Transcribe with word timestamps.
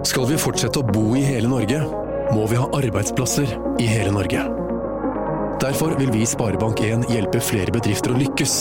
Skal 0.00 0.24
vi 0.30 0.36
fortsette 0.40 0.80
å 0.80 0.86
bo 0.86 1.12
i 1.12 1.20
hele 1.20 1.48
Norge, 1.50 1.78
må 2.32 2.46
vi 2.48 2.56
ha 2.56 2.64
arbeidsplasser 2.78 3.50
i 3.82 3.88
hele 3.90 4.12
Norge. 4.14 4.46
Derfor 5.60 5.92
vil 5.98 6.08
vi 6.14 6.22
i 6.24 6.28
Sparebank1 6.28 7.04
hjelpe 7.12 7.42
flere 7.44 7.74
bedrifter 7.74 8.14
å 8.14 8.16
lykkes 8.16 8.54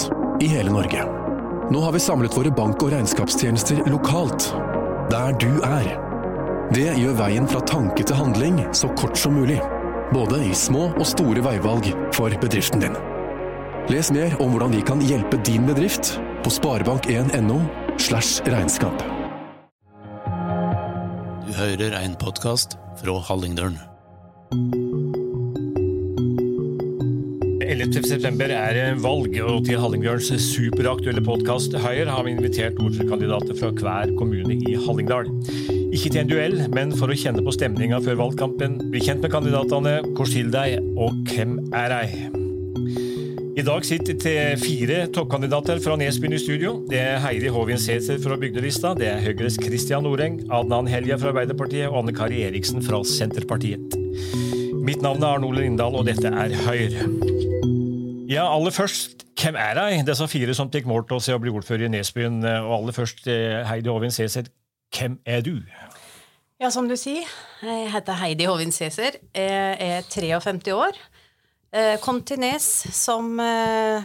i 0.43 0.49
hele 0.51 0.73
Norge. 0.73 1.05
Nå 1.71 1.83
har 1.85 1.95
vi 1.95 2.01
samlet 2.03 2.35
våre 2.35 2.51
bank- 2.51 2.83
og 2.83 2.91
regnskapstjenester 2.91 3.79
lokalt, 3.87 4.49
der 5.13 5.37
du 5.39 5.61
er. 5.63 5.87
Det 6.75 6.89
gjør 6.99 7.15
veien 7.21 7.47
fra 7.47 7.61
tanke 7.63 8.03
til 8.03 8.19
handling 8.19 8.59
så 8.75 8.91
kort 8.99 9.15
som 9.17 9.37
mulig, 9.39 9.61
både 10.11 10.41
i 10.43 10.51
små 10.51 10.89
og 10.91 11.07
store 11.07 11.45
veivalg 11.45 11.87
for 12.17 12.35
bedriften 12.43 12.83
din. 12.83 12.99
Les 13.89 14.11
mer 14.11 14.35
om 14.43 14.51
hvordan 14.51 14.75
vi 14.75 14.83
kan 14.83 14.99
hjelpe 14.99 15.39
din 15.47 15.71
bedrift 15.71 16.17
på 16.43 16.51
sparebank1.no 16.59 17.61
slash 17.95 18.43
regnskap. 18.43 19.18
Hører 21.59 21.91
en 21.99 22.13
podkast 22.15 22.77
fra 23.01 23.17
Hallingdølen. 23.27 23.73
11.9 27.65 28.45
er 28.47 29.01
valg, 29.03 29.35
og 29.43 29.65
til 29.67 29.81
Hallingdølens 29.81 30.45
superaktuelle 30.53 31.25
podkast 31.25 31.75
Høyre 31.83 32.07
har 32.13 32.23
vi 32.23 32.37
invitert 32.37 32.79
ordførerkandidater 32.79 33.59
fra 33.59 33.73
hver 33.75 34.15
kommune 34.15 34.55
i 34.55 34.79
Hallingdal. 34.87 35.27
Ikke 35.91 36.07
til 36.07 36.21
en 36.23 36.31
duell, 36.31 36.59
men 36.71 36.95
for 36.95 37.11
å 37.11 37.19
kjenne 37.25 37.43
på 37.43 37.57
stemninga 37.57 37.99
før 38.07 38.21
valgkampen, 38.23 38.79
bli 38.93 39.03
kjent 39.03 39.27
med 39.27 39.35
kandidatene, 39.35 39.99
hvor 40.15 40.31
skiller 40.31 40.55
deg, 40.61 40.93
og 40.95 41.11
hvem 41.27 41.59
er 41.75 41.97
de? 41.97 43.08
I 43.59 43.63
dag 43.67 43.83
sitter 43.83 44.15
til 44.15 44.59
fire 44.61 44.97
toppkandidater 45.11 45.81
fra 45.83 45.97
Nesbyen 45.99 46.31
i 46.31 46.37
studio. 46.39 46.77
Det 46.87 46.99
er 47.01 47.17
Heidi 47.19 47.49
Håvin 47.51 47.81
Sæther 47.81 48.15
fra 48.23 48.37
Bygdelista, 48.39 48.93
det 48.95 49.09
er 49.09 49.19
Høyres 49.19 49.57
Christian 49.59 50.05
Noreng, 50.07 50.37
Adnan 50.55 50.87
Helja 50.87 51.17
fra 51.19 51.33
Arbeiderpartiet 51.33 51.89
og 51.89 51.97
Anne 51.99 52.13
Kari 52.15 52.39
Eriksen 52.47 52.79
fra 52.85 53.01
Senterpartiet. 53.03 53.97
Mitt 54.87 55.03
navn 55.03 55.25
er 55.25 55.33
Arne 55.33 55.49
Ole 55.49 55.65
Lindahl, 55.65 55.99
og 55.99 56.07
dette 56.07 56.31
er 56.31 56.55
Høyre. 56.69 57.03
Ja, 58.31 58.47
aller 58.47 58.71
først, 58.71 59.27
hvem 59.35 59.59
er 59.59 59.75
de, 59.75 60.01
disse 60.07 60.31
fire 60.31 60.55
som 60.55 60.71
tar 60.71 60.87
mål 60.87 61.09
til 61.09 61.19
å 61.19 61.23
se 61.27 61.35
å 61.35 61.43
bli 61.43 61.51
ordfører 61.51 61.89
i 61.89 61.93
Nesbyen? 61.97 62.39
Og 62.61 62.73
aller 62.79 62.95
først, 62.95 63.27
eh, 63.27 63.59
Heidi 63.67 63.91
Håvin 63.91 64.15
Sæther, 64.15 64.47
hvem 64.95 65.19
er 65.27 65.43
du? 65.43 65.57
Ja, 66.59 66.67
som 66.75 66.89
du 66.89 66.95
sier. 66.99 67.23
Jeg 67.63 67.91
heter 67.93 68.17
Heidi 68.19 68.43
Håvin 68.43 68.71
Cæsar. 68.75 69.15
Jeg 69.31 69.77
er 69.79 70.01
53 70.11 70.73
år. 70.75 70.97
Eh, 71.71 71.97
Kom 72.01 72.21
til 72.25 72.39
Nes 72.41 72.65
som 72.97 73.35
eh, 73.43 74.01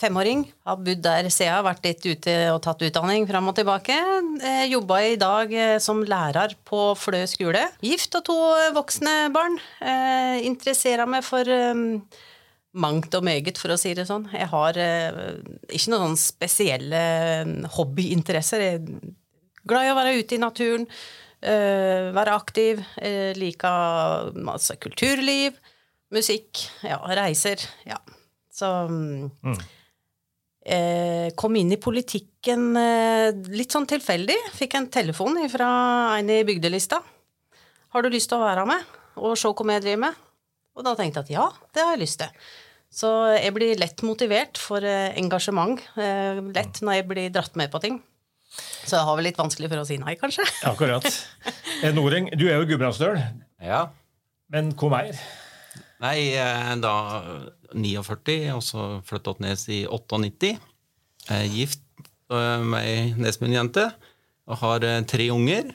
femåring. 0.00 0.46
Har 0.64 0.78
bodd 0.80 1.02
der 1.04 1.28
siden. 1.32 1.64
Vært 1.66 1.84
litt 1.84 2.04
ute 2.06 2.34
og 2.54 2.62
tatt 2.64 2.84
utdanning 2.86 3.26
fram 3.28 3.50
og 3.50 3.56
tilbake. 3.58 3.96
Jeg 4.40 4.70
Jobba 4.72 5.00
i 5.04 5.18
dag 5.20 5.52
eh, 5.52 5.76
som 5.84 6.00
lærer 6.08 6.56
på 6.66 6.86
Flø 6.98 7.24
skole. 7.30 7.66
Gift 7.84 8.16
og 8.20 8.24
to 8.30 8.38
voksne 8.76 9.16
barn. 9.34 9.58
Eh, 9.84 10.38
Interesserer 10.48 11.08
meg 11.10 11.26
for 11.26 11.44
eh, 11.48 11.74
mangt 12.74 13.14
og 13.14 13.26
meget, 13.28 13.60
for 13.60 13.74
å 13.74 13.78
si 13.78 13.92
det 13.94 14.08
sånn. 14.08 14.24
Jeg 14.32 14.48
har 14.54 14.80
eh, 14.80 15.20
ikke 15.76 15.92
noen 15.92 16.16
spesielle 16.18 17.04
hobbyinteresser. 17.76 18.64
Jeg 18.64 18.80
er 18.80 19.12
glad 19.68 19.90
i 19.90 19.92
å 19.92 20.00
være 20.00 20.16
ute 20.22 20.38
i 20.38 20.40
naturen. 20.42 20.88
eh, 21.44 22.08
være 22.16 22.32
aktiv. 22.34 22.80
Uh, 22.96 23.32
like 23.36 23.68
masse 24.40 24.72
kulturliv, 24.80 25.58
musikk, 26.14 26.64
ja, 26.86 26.98
reiser. 27.18 27.62
Ja. 27.88 27.98
Så 28.54 28.68
mm. 28.88 29.54
eh, 30.66 31.28
Kom 31.38 31.56
inn 31.58 31.72
i 31.74 31.80
politikken 31.82 32.70
eh, 32.78 33.30
litt 33.54 33.74
sånn 33.74 33.88
tilfeldig. 33.90 34.36
Fikk 34.54 34.78
en 34.78 34.90
telefon 34.94 35.40
fra 35.52 35.70
en 36.18 36.30
i 36.30 36.42
bygdelista. 36.46 37.00
Har 37.94 38.02
du 38.02 38.10
lyst 38.10 38.30
til 38.32 38.40
å 38.40 38.46
være 38.46 38.66
med 38.68 38.94
og 39.14 39.36
se 39.38 39.50
hva 39.50 39.74
jeg 39.76 39.84
driver 39.84 40.06
med? 40.08 40.22
Og 40.74 40.86
da 40.86 40.94
tenkte 40.98 41.22
jeg 41.22 41.28
at 41.28 41.34
ja, 41.36 41.66
det 41.74 41.84
har 41.84 41.94
jeg 41.94 42.02
lyst 42.02 42.22
til. 42.22 42.46
Så 42.94 43.10
jeg 43.34 43.50
blir 43.54 43.78
lett 43.78 44.02
motivert 44.06 44.58
for 44.60 44.84
eh, 44.86 45.14
engasjement. 45.18 45.80
Eh, 45.98 46.40
lett 46.54 46.82
når 46.82 47.00
jeg 47.00 47.06
blir 47.10 47.32
dratt 47.34 47.56
med 47.58 47.70
på 47.72 47.80
ting. 47.82 47.98
Så 48.86 48.94
jeg 48.94 49.06
har 49.08 49.16
vel 49.18 49.26
litt 49.26 49.38
vanskelig 49.40 49.70
for 49.72 49.82
å 49.82 49.86
si 49.88 49.98
nei, 49.98 50.14
kanskje. 50.20 50.46
Akkurat. 50.70 51.06
Eh, 51.82 51.90
Noreng, 51.94 52.30
du 52.38 52.46
er 52.46 52.60
jo 52.60 52.68
gudbrandsdøl, 52.70 53.18
Ja. 53.64 53.88
men 54.54 54.70
hvor 54.78 54.92
mer? 54.92 55.18
Nei, 56.04 56.34
er 56.36 56.76
da 56.84 56.94
49, 57.72 58.34
og 58.52 58.60
så 58.64 58.88
flytta 59.08 59.32
til 59.32 59.46
Nes 59.46 59.62
i 59.72 59.78
98. 59.88 60.50
Jeg 61.24 61.46
er 61.46 61.54
gift 61.54 61.80
øh, 62.28 62.60
med 62.60 62.84
ei 62.84 63.06
Nesmund-jente 63.16 63.86
og 64.44 64.60
har 64.60 64.84
øh, 64.84 64.98
tre 65.08 65.30
unger. 65.32 65.70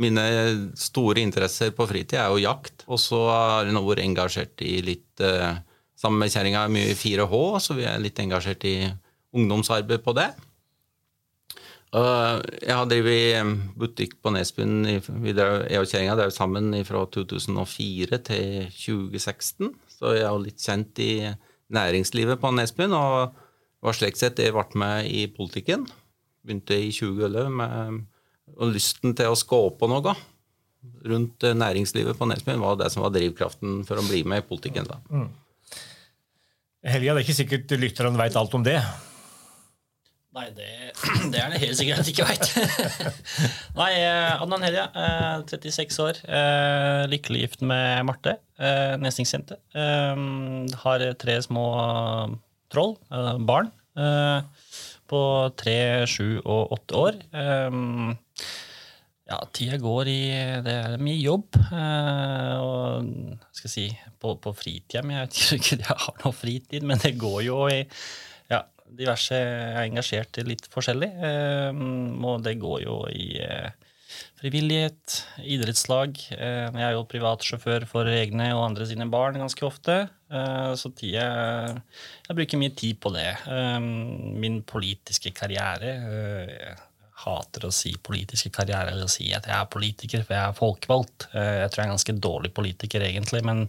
Mine 0.00 0.24
store 0.80 1.20
interesser 1.20 1.74
på 1.76 1.84
fritid 1.90 2.16
er 2.16 2.32
jo 2.32 2.40
jakt, 2.40 2.86
og 2.88 2.96
så 3.02 3.20
har 3.28 3.68
jeg 3.68 3.76
nå 3.76 3.82
vært 3.84 4.00
engasjert 4.06 4.64
i 4.64 4.78
litt 4.86 5.26
øh, 5.26 5.60
Sammen 6.00 6.22
med 6.22 6.32
kjerringa 6.32 6.62
er 6.64 6.70
mye 6.72 6.92
i 6.94 6.96
4H, 6.96 7.38
så 7.60 7.74
vi 7.76 7.82
er 7.84 7.98
litt 8.00 8.16
engasjert 8.22 8.62
i 8.64 8.88
ungdomsarbeid 9.36 10.00
på 10.00 10.14
det. 10.16 10.30
Jeg 11.90 12.70
har 12.70 12.86
drevet 12.86 13.64
butikk 13.78 14.18
på 14.22 14.30
Nesbyen, 14.30 14.84
jeg 14.86 15.02
og 15.02 15.88
kjerringa 15.90 16.14
drev 16.18 16.30
sammen 16.34 16.70
fra 16.86 17.02
2004 17.10 18.20
til 18.28 18.68
2016. 18.76 19.72
Så 19.90 20.14
jeg 20.14 20.26
er 20.28 20.38
litt 20.38 20.62
kjent 20.62 21.02
i 21.02 21.12
næringslivet 21.74 22.38
på 22.42 22.52
Nesbyen, 22.54 22.94
og 22.94 23.34
var 23.82 23.96
slik 23.96 24.20
sett 24.20 24.38
jeg 24.38 24.54
ble 24.54 24.66
med 24.78 25.10
i 25.10 25.26
politikken. 25.34 25.88
Begynte 26.46 26.78
i 26.78 26.92
2011 26.94 27.58
med 27.58 28.06
og 28.58 28.72
lysten 28.74 29.14
til 29.14 29.30
å 29.30 29.38
skåpe 29.38 29.88
noe 29.90 30.14
rundt 31.06 31.44
eh, 31.44 31.56
næringslivet 31.56 32.18
på 32.18 32.28
Nesbyen 32.28 32.62
var 32.62 32.78
det 32.80 32.88
som 32.92 33.04
var 33.04 33.12
drivkraften 33.14 33.82
for 33.88 34.00
å 34.00 34.06
bli 34.06 34.22
med 34.28 34.42
i 34.42 34.46
politikken. 34.46 34.88
da. 34.88 34.98
Helga, 36.80 37.12
det 37.12 37.20
er 37.20 37.26
ikke 37.26 37.36
sikkert 37.42 37.74
lytterne 37.76 38.16
veit 38.18 38.38
alt 38.40 38.56
om 38.56 38.64
det. 38.64 38.78
Nei, 40.30 40.44
det, 40.54 40.66
det 41.32 41.40
er 41.42 41.50
det 41.50 41.58
helt 41.64 41.78
sikkert 41.80 42.02
at 42.04 42.06
jeg 42.06 42.14
ikke 42.14 42.28
veit. 42.28 43.14
Nei, 43.80 43.88
eh, 43.98 44.42
Adnan 44.44 44.62
eh, 44.68 45.42
36 45.50 45.98
år. 46.04 46.20
eh, 46.30 47.02
Lykkelig 47.10 47.40
gift 47.46 47.64
med 47.66 48.04
Marte, 48.06 48.36
eh, 48.62 48.94
nestingsjente. 49.02 49.58
Eh, 49.74 50.22
Har 50.84 51.04
tre 51.18 51.36
små 51.42 51.64
troll, 52.70 52.94
eh, 53.10 53.32
barn, 53.42 53.72
eh, 53.98 54.46
på 55.10 55.20
tre, 55.58 55.78
sju 56.06 56.38
og 56.44 56.76
åtte 56.78 57.04
år. 57.06 57.20
Eh, 57.34 57.80
Ja, 59.30 59.36
tida 59.54 59.76
går 59.78 60.08
i 60.10 60.22
Det 60.66 60.72
er 60.74 60.96
mye 60.98 61.20
jobb. 61.22 61.54
eh, 61.70 62.54
Og 62.58 63.04
skal 63.54 63.68
jeg 63.68 63.74
si, 63.76 63.84
på, 64.18 64.32
på 64.42 64.50
fritida 64.58 65.04
mi 65.06 65.14
Jeg 65.14 65.28
vet 65.28 65.36
ikke 65.60 65.76
om 65.76 65.84
jeg 65.86 65.98
har 66.06 66.16
noe 66.24 66.34
fritid, 66.34 66.82
men 66.82 66.98
det 66.98 67.12
går 67.18 67.44
jo 67.46 67.60
i 67.70 67.84
diverse 68.96 69.36
er 69.36 69.84
engasjert 69.84 70.40
i 70.40 70.46
litt 70.48 70.66
forskjellig. 70.72 71.10
eh, 71.24 71.70
Og 72.30 72.42
det 72.44 72.58
går 72.60 72.82
jo 72.84 72.96
i 73.12 73.38
eh, 73.42 73.70
frivillighet, 74.40 75.20
idrettslag. 75.44 76.18
eh, 76.36 76.68
Jeg 76.70 76.86
er 76.88 76.92
jo 76.96 77.06
privatsjåfør 77.08 77.86
for 77.86 78.04
egne 78.10 78.50
og 78.56 78.66
andre 78.70 78.86
sine 78.86 79.08
barn 79.10 79.38
ganske 79.38 79.66
ofte. 79.66 80.08
Så 80.30 80.92
tida 80.94 81.24
Jeg 82.28 82.36
bruker 82.38 82.58
mye 82.60 82.70
tid 82.78 83.00
på 83.02 83.10
det. 83.10 83.32
Min 83.82 84.62
politiske 84.62 85.32
karriere 85.34 85.96
hater 87.20 87.66
å 87.66 87.70
si 87.74 87.90
politiske 88.02 88.50
karriere 88.54 88.92
eller 88.94 89.04
å 89.06 89.12
si 89.12 89.26
at 89.36 89.44
jeg 89.48 89.54
er 89.56 89.68
politiker, 89.72 90.22
for 90.24 90.34
jeg 90.36 90.48
er 90.48 90.56
folkevalgt. 90.56 91.26
Eh, 91.34 91.58
Jeg 91.60 91.70
tror 91.70 91.80
jeg 91.80 91.84
er 91.84 91.90
en 91.90 91.96
ganske 91.96 92.14
dårlig 92.26 92.50
politiker, 92.56 93.04
egentlig, 93.04 93.42
men 93.44 93.62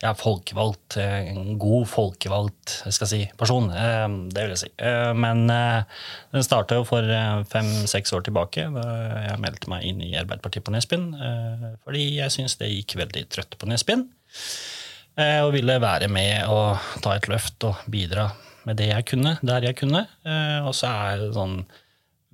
jeg 0.00 0.08
er 0.10 0.18
folkevalgt. 0.18 0.96
eh, 0.96 1.30
En 1.30 1.58
god 1.58 1.86
folkevalgt 1.86 2.74
jeg 2.84 2.92
skal 2.96 3.06
si, 3.12 3.20
person. 3.38 3.70
eh, 3.70 4.08
Det 4.34 4.42
vil 4.42 4.54
jeg 4.56 4.62
si. 4.64 4.70
Men 5.14 5.46
den 5.46 6.42
starta 6.46 6.74
jo 6.80 6.84
for 6.84 7.02
fem-seks 7.50 8.12
år 8.12 8.22
tilbake, 8.26 8.66
da 8.74 8.84
jeg 9.28 9.40
meldte 9.40 9.68
meg 9.68 9.84
inn 9.84 10.02
i 10.02 10.14
Arbeiderpartiet 10.18 10.64
på 10.64 10.72
Nesbyen. 10.74 11.08
Fordi 11.84 12.04
jeg 12.16 12.30
syns 12.30 12.56
det 12.58 12.70
gikk 12.70 12.96
veldig 13.04 13.28
trøtt 13.28 13.58
på 13.58 13.66
Nesbyen. 13.70 14.08
Og 15.18 15.52
ville 15.52 15.80
være 15.82 16.08
med 16.08 16.46
og 16.48 16.78
ta 17.02 17.16
et 17.16 17.26
løft 17.28 17.62
og 17.68 17.76
bidra 17.90 18.30
med 18.64 18.76
det 18.76 18.88
jeg 18.90 19.06
kunne, 19.10 19.38
der 19.42 19.60
jeg 19.66 19.76
kunne. 19.80 20.06
Og 20.64 20.72
så 20.76 20.86
er 20.88 21.18
det 21.24 21.34
sånn 21.34 21.64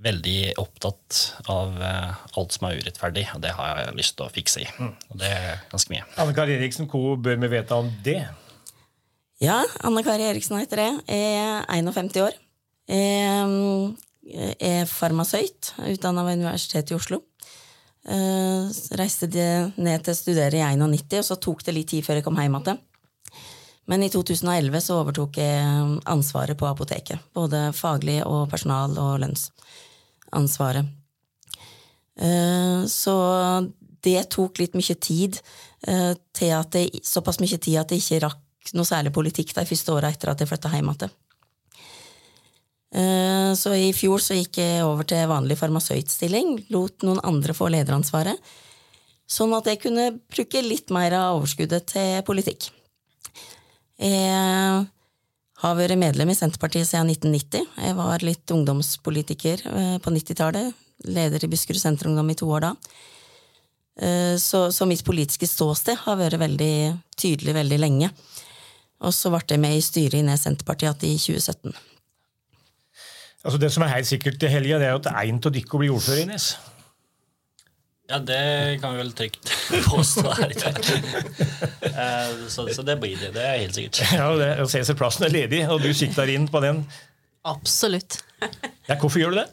veldig 0.02 0.54
opptatt 0.60 1.20
av 1.48 1.78
eh, 1.82 2.16
alt 2.36 2.52
som 2.52 2.66
er 2.68 2.80
urettferdig, 2.82 3.26
og 3.34 3.40
det 3.44 3.54
har 3.56 3.78
jeg 3.80 3.94
lyst 3.96 4.16
til 4.18 4.26
å 4.26 4.32
fikse 4.34 4.60
i. 4.64 4.66
Og 5.10 5.16
det 5.22 5.30
er 5.32 5.62
ganske 5.72 5.92
mye. 5.94 6.04
Anne 6.20 6.34
Kari 6.36 6.56
Eriksen, 6.58 6.88
hva 6.90 7.14
bør 7.16 7.38
vi 7.44 7.48
vite 7.54 7.78
om 7.78 7.88
det? 8.04 8.18
Ja, 9.42 9.62
Anne 9.84 10.02
Kari 10.04 10.26
Eriksen 10.28 10.58
heter 10.60 10.82
jeg. 10.84 10.98
Jeg 11.08 11.38
er 11.40 11.64
51 11.72 12.20
år. 12.24 12.36
Jeg 12.86 14.58
er 14.60 14.88
farmasøyt, 14.90 15.72
utdanna 15.92 16.24
ved 16.26 16.40
Universitetet 16.42 16.92
i 16.92 16.98
Oslo. 16.98 17.22
Eh, 18.06 18.68
reiste 19.00 19.26
de- 19.30 19.72
ned 19.82 20.04
til 20.04 20.12
å 20.14 20.16
studere 20.18 20.60
i 20.60 20.62
91, 20.76 21.18
og 21.18 21.24
så 21.26 21.40
tok 21.42 21.64
det 21.66 21.74
litt 21.74 21.88
tid 21.90 22.04
før 22.06 22.20
jeg 22.20 22.24
kom 22.24 22.36
hjem 22.38 22.60
igjen. 22.60 22.78
Men 23.88 24.02
i 24.02 24.08
2011 24.10 24.80
så 24.82 24.96
overtok 25.02 25.36
jeg 25.38 26.00
ansvaret 26.10 26.58
på 26.58 26.66
apoteket. 26.66 27.18
Både 27.34 27.72
faglig 27.72 28.20
og 28.26 28.48
personal- 28.50 28.98
og 28.98 29.20
lønnsansvaret. 29.20 29.52
Eh, 32.16 32.86
Så 32.86 33.14
det 34.02 34.30
tok 34.30 34.58
litt 34.58 34.74
mye 34.74 34.96
tid, 35.00 35.38
eh, 35.86 36.14
til 36.32 36.52
at 36.56 36.70
det, 36.70 37.04
såpass 37.04 37.40
mye 37.40 37.58
tid 37.58 37.78
at 37.80 37.90
jeg 37.90 38.00
ikke 38.00 38.22
rakk 38.28 38.74
noe 38.74 38.84
særlig 38.88 39.12
politikk 39.12 39.54
de 39.54 39.66
første 39.66 39.92
åra 39.92 40.10
etter 40.10 40.30
at 40.30 40.40
jeg 40.40 40.48
flytta 40.48 40.72
hjem 40.72 40.92
igjen. 40.94 41.10
Eh, 42.96 43.54
Så 43.54 43.74
i 43.74 43.92
fjor 43.92 44.18
så 44.18 44.34
gikk 44.34 44.58
jeg 44.58 44.84
over 44.84 45.04
til 45.04 45.28
vanlig 45.28 45.58
farmasøytstilling, 45.58 46.66
lot 46.70 47.02
noen 47.02 47.20
andre 47.24 47.52
få 47.52 47.68
lederansvaret, 47.70 48.38
sånn 49.26 49.54
at 49.56 49.66
jeg 49.66 49.80
kunne 49.82 50.20
bruke 50.30 50.62
litt 50.62 50.90
mer 50.90 51.12
av 51.12 51.40
overskuddet 51.40 51.86
til 51.86 52.22
politikk. 52.22 52.70
Jeg 53.98 54.86
har 55.62 55.76
vært 55.78 55.96
medlem 55.98 56.30
i 56.32 56.36
Senterpartiet 56.36 56.88
siden 56.88 57.10
1990. 57.14 57.68
Jeg 57.86 57.96
var 57.96 58.24
litt 58.24 58.52
ungdomspolitiker 58.52 59.62
eh, 59.72 59.96
på 60.04 60.12
90-tallet. 60.12 60.74
Leder 61.08 61.44
i 61.44 61.50
Buskerud 61.52 61.80
Senterungdom 61.80 62.32
i 62.32 62.36
to 62.38 62.48
år 62.52 62.66
da. 62.66 62.72
Eh, 64.00 64.36
Så, 64.40 64.66
så 64.72 64.88
mitt 64.88 65.04
politiske 65.04 65.48
ståsted 65.48 65.96
har 66.04 66.20
vært 66.20 66.40
veldig 66.40 66.96
tydelig 67.16 67.56
veldig 67.56 67.80
lenge. 67.80 68.12
Og 69.04 69.12
så 69.12 69.32
ble 69.32 69.44
jeg 69.48 69.60
med 69.60 69.76
i 69.76 69.84
styret 69.84 70.20
i 70.20 70.24
Ned 70.24 70.40
Senterpartiet 70.40 71.04
i 71.04 71.16
2017. 71.16 71.72
Altså 73.46 73.58
Det 73.62 73.70
som 73.72 73.84
er 73.84 73.94
helt 73.94 74.08
sikkert 74.08 74.40
til 74.42 74.50
helga, 74.50 74.80
det 74.80 74.88
er 74.88 74.96
at 74.98 75.06
en 75.12 75.38
av 75.38 75.52
dere 75.52 75.78
blir 75.78 75.92
ordfører 75.94 76.24
i 76.24 76.30
Nes. 76.32 76.56
Ja, 78.06 78.20
det 78.22 78.78
kan 78.82 78.94
vi 78.94 79.00
vel 79.00 79.12
trygt 79.18 79.50
påstå 79.90 80.30
her 80.38 80.52
i 80.54 80.60
dag. 80.60 80.80
Eh, 81.96 82.32
så, 82.52 82.66
så 82.76 82.82
det 82.84 82.98
blir 83.00 83.16
det. 83.16 83.30
Det 83.32 83.40
er 83.40 83.54
helt 83.62 83.76
sikkert. 83.76 84.02
Ja, 84.18 84.26
og 84.28 84.40
det, 84.42 84.48
og 84.60 84.68
Cæsar-plassen 84.68 85.24
er 85.24 85.32
ledig, 85.32 85.62
og 85.72 85.80
du 85.80 85.88
sikter 85.96 86.28
inn 86.28 86.44
på 86.52 86.60
den. 86.60 86.82
Absolutt. 87.48 88.18
Ja, 88.84 88.98
Hvorfor 89.00 89.22
gjør 89.22 89.32
du 89.32 89.38
det? 89.40 89.46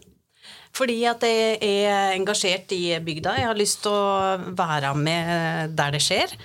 Fordi 0.76 0.98
at 1.08 1.24
jeg 1.24 1.56
er 1.62 2.18
engasjert 2.18 2.74
i 2.76 2.98
bygda. 3.06 3.38
Jeg 3.40 3.48
har 3.48 3.58
lyst 3.58 3.80
til 3.86 3.96
å 3.96 4.54
være 4.58 4.92
med 5.00 5.74
der 5.78 5.96
det 5.96 6.04
skjer. 6.04 6.36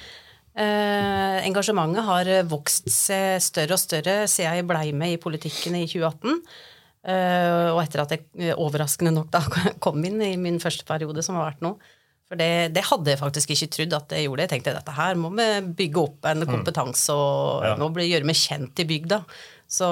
Eh, 0.58 1.36
engasjementet 1.48 2.06
har 2.06 2.30
vokst 2.50 2.86
seg 2.92 3.42
større 3.42 3.74
og 3.74 3.82
større 3.82 4.16
siden 4.30 4.60
jeg 4.60 4.68
blei 4.70 4.86
med 4.94 5.16
i 5.16 5.20
politikken 5.22 5.80
i 5.80 5.86
2018. 5.90 6.40
Eh, 7.08 7.68
og 7.72 7.82
etter 7.82 8.04
at 8.04 8.14
jeg 8.14 8.54
overraskende 8.54 9.16
nok 9.18 9.32
da 9.34 9.42
kom 9.82 10.02
inn 10.04 10.22
i 10.22 10.34
min 10.40 10.62
første 10.62 10.86
periode, 10.86 11.26
som 11.26 11.40
har 11.40 11.50
vært 11.50 11.64
nå. 11.64 11.74
For 12.28 12.36
det, 12.36 12.74
det 12.76 12.82
hadde 12.84 13.08
jeg 13.14 13.18
faktisk 13.22 13.52
ikke 13.54 13.68
trodd 13.72 13.94
at 13.96 14.10
jeg 14.12 14.26
gjorde. 14.26 14.44
Jeg 14.44 14.50
tenkte 14.52 14.74
dette 14.76 14.92
her 14.98 15.14
må 15.16 15.30
vi 15.32 15.46
bygge 15.78 16.02
opp 16.02 16.26
en 16.28 16.44
kompetanse 16.48 17.14
og 17.14 17.64
Ja. 17.64 17.76
må 17.80 17.88
bli, 17.94 18.10
gjøre 18.10 18.28
meg 18.28 18.36
kjent 18.36 18.82
i 18.84 18.84
bygda. 18.84 19.22
Så 19.68 19.88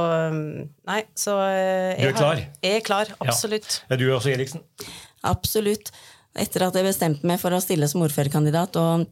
nei, 0.87 1.03
så 1.17 1.37
jeg, 1.49 1.97
Du 2.01 2.09
er 2.09 2.17
klar? 2.17 2.43
Jeg 2.63 2.77
er 2.81 2.85
klar, 2.85 3.07
absolutt. 3.25 3.81
Ja. 3.89 3.95
er 3.95 4.01
du 4.01 4.05
også, 4.13 4.33
Eriksen. 4.35 4.61
Absolutt. 5.25 5.91
Etter 6.37 6.67
at 6.67 6.77
jeg 6.77 6.85
bestemte 6.85 7.25
meg 7.29 7.41
for 7.41 7.51
å 7.57 7.61
stille 7.65 7.89
som 7.89 8.05
ordførerkandidat, 8.05 8.77
og 8.77 9.07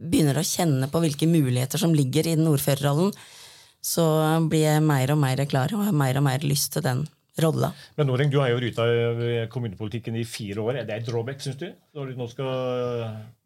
begynner 0.00 0.38
å 0.40 0.46
kjenne 0.46 0.88
på 0.90 1.02
hvilke 1.04 1.28
muligheter 1.30 1.78
som 1.78 1.94
ligger 1.94 2.26
i 2.26 2.34
den 2.34 2.48
ordførerrollen, 2.50 3.12
så 3.82 4.04
blir 4.50 4.66
jeg 4.66 4.82
mer 4.84 5.12
og 5.14 5.18
mer 5.22 5.40
klar 5.48 5.72
og 5.76 5.86
har 5.86 5.92
mer 5.96 6.18
og 6.18 6.26
mer 6.26 6.42
lyst 6.44 6.72
til 6.74 6.82
den 6.84 7.06
rolla. 7.44 7.72
Men 7.98 8.10
Noreng, 8.10 8.30
du 8.32 8.38
har 8.42 8.50
jo 8.52 8.60
ruta 8.62 8.86
kommunepolitikken 9.52 10.18
i 10.20 10.26
fire 10.28 10.64
år. 10.64 10.80
Er 10.80 10.88
det 10.88 10.98
et 11.00 11.08
drawback, 11.08 11.42
syns 11.44 11.58
du? 11.60 11.68
Når 11.96 12.10
du 12.10 12.20
nå 12.20 12.28
skal, 12.30 12.50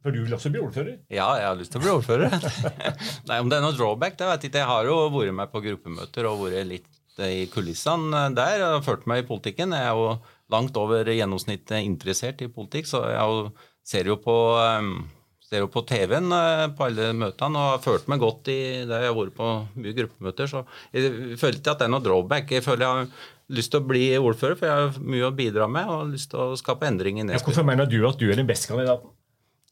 for 0.05 0.15
du 0.15 0.23
vil 0.23 0.37
også 0.37 0.53
bli 0.55 0.63
ordfører? 0.65 0.99
Ja, 1.13 1.29
jeg 1.41 1.49
har 1.49 1.59
lyst 1.61 1.75
til 1.75 1.83
å 1.83 1.85
bli 1.85 1.95
ordfører. 1.95 2.37
Nei, 3.31 3.41
Om 3.41 3.53
det 3.53 3.59
er 3.59 3.67
noe 3.67 3.77
drawback, 3.77 4.19
det 4.21 4.31
vet 4.31 4.47
jeg 4.47 4.53
ikke. 4.53 4.65
Jeg 4.65 4.73
har 4.73 4.91
jo 4.91 5.01
vært 5.15 5.39
med 5.41 5.53
på 5.55 5.65
gruppemøter 5.69 6.31
og 6.31 6.47
vært 6.47 6.71
litt 6.71 6.91
i 7.25 7.45
kulissene 7.47 8.29
der 8.35 8.63
og 8.73 8.87
ført 8.87 9.05
meg 9.11 9.23
i 9.23 9.29
politikken. 9.29 9.77
Jeg 9.77 9.91
er 9.91 9.99
jo 9.99 10.17
langt 10.53 10.77
over 10.77 11.07
gjennomsnittet 11.09 11.85
interessert 11.85 12.43
i 12.43 12.51
politikk, 12.53 12.91
så 12.91 13.05
jeg 13.09 13.21
er 13.23 13.69
ser 13.85 14.09
jo 14.09 14.17
på 14.23 14.35
um, 14.57 14.97
ser 15.45 15.61
jo 15.61 15.69
på 15.69 15.83
TV-en 15.85 16.33
eh, 16.33 16.65
på 16.75 16.87
alle 16.87 17.11
møtene 17.17 17.61
og 17.61 17.71
har 17.75 17.83
følt 17.85 18.07
meg 18.11 18.23
godt 18.23 18.49
i 18.49 18.59
det 18.89 19.01
jeg 19.03 19.11
har 19.11 19.17
vært 19.19 19.37
på 19.37 19.51
mye 19.77 19.97
gruppemøter. 19.99 20.51
Så 20.51 20.63
jeg 20.95 21.37
føler 21.41 21.61
ikke 21.61 21.75
at 21.75 21.83
det 21.83 21.89
er 21.89 21.93
noe 21.93 22.05
drawback. 22.05 22.55
Jeg 22.57 22.65
føler 22.65 22.87
jeg 22.87 22.95
har 22.95 23.27
lyst 23.53 23.71
til 23.75 23.83
å 23.83 23.87
bli 23.89 24.05
ordfører, 24.17 24.57
for 24.57 24.69
jeg 24.71 24.75
har 24.95 25.03
mye 25.05 25.27
å 25.29 25.35
bidra 25.37 25.67
med 25.69 25.91
og 25.93 26.15
lyst 26.15 26.31
til 26.33 26.41
å 26.41 26.57
skape 26.57 26.87
endring 26.89 27.21
i 27.21 27.27
Ja, 27.29 27.39
hvorfor 27.45 27.67
mener 27.67 27.87
du 27.91 27.99
at 28.09 28.17
du 28.21 28.31
er 28.31 28.37
den 28.41 28.49
beste 28.49 28.71
kandidaten? 28.73 29.11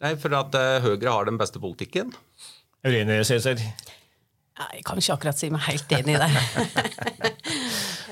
Nei, 0.02 0.14
for 0.18 0.34
at 0.34 0.54
eh, 0.58 0.80
Høyre 0.82 1.12
har 1.14 1.28
den 1.30 1.38
beste 1.38 1.60
politikken. 1.62 2.10
Er 2.82 2.90
du 2.90 2.98
enig, 2.98 3.20
Cæsar? 3.28 3.60
Nei, 3.62 4.66
Jeg 4.76 4.84
kan 4.84 4.98
ikke 5.00 5.14
akkurat 5.14 5.38
si 5.38 5.48
meg 5.54 5.62
helt 5.68 5.92
enig 5.98 6.18
i 6.18 6.22
det. 6.24 6.32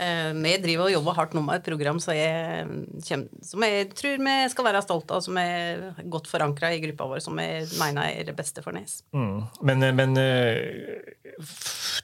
Eh, 0.01 0.31
Vi 0.33 0.53
driver 0.63 0.87
og 0.87 0.93
jobber 0.95 1.13
hardt 1.19 1.35
nå 1.37 1.43
med 1.45 1.59
et 1.59 1.67
program 1.67 1.99
så 2.01 2.15
jeg, 2.17 2.65
kjem- 3.05 3.27
som 3.45 3.65
jeg 3.67 3.91
tror 3.93 4.15
vi 4.25 4.37
skal 4.49 4.65
være 4.65 4.81
stolte 4.81 5.13
av, 5.13 5.21
som 5.27 5.37
er 5.37 5.83
godt 6.09 6.31
forankra 6.31 6.71
i 6.73 6.79
gruppa 6.81 7.05
vår, 7.11 7.21
som 7.21 7.37
jeg 7.43 7.67
mener 7.77 8.09
er 8.09 8.25
det 8.31 8.33
beste 8.39 8.63
for 8.65 8.73
Nes. 8.73 9.03
Mm. 9.13 9.43
Men, 9.69 9.85
men 9.99 10.17
eh, 10.17 11.05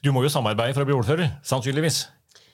du 0.05 0.11
må 0.13 0.21
jo 0.21 0.29
samarbeide 0.29 0.77
for 0.77 0.85
å 0.85 0.89
bli 0.91 0.93
ordfører, 0.99 1.31
sannsynligvis. 1.47 2.03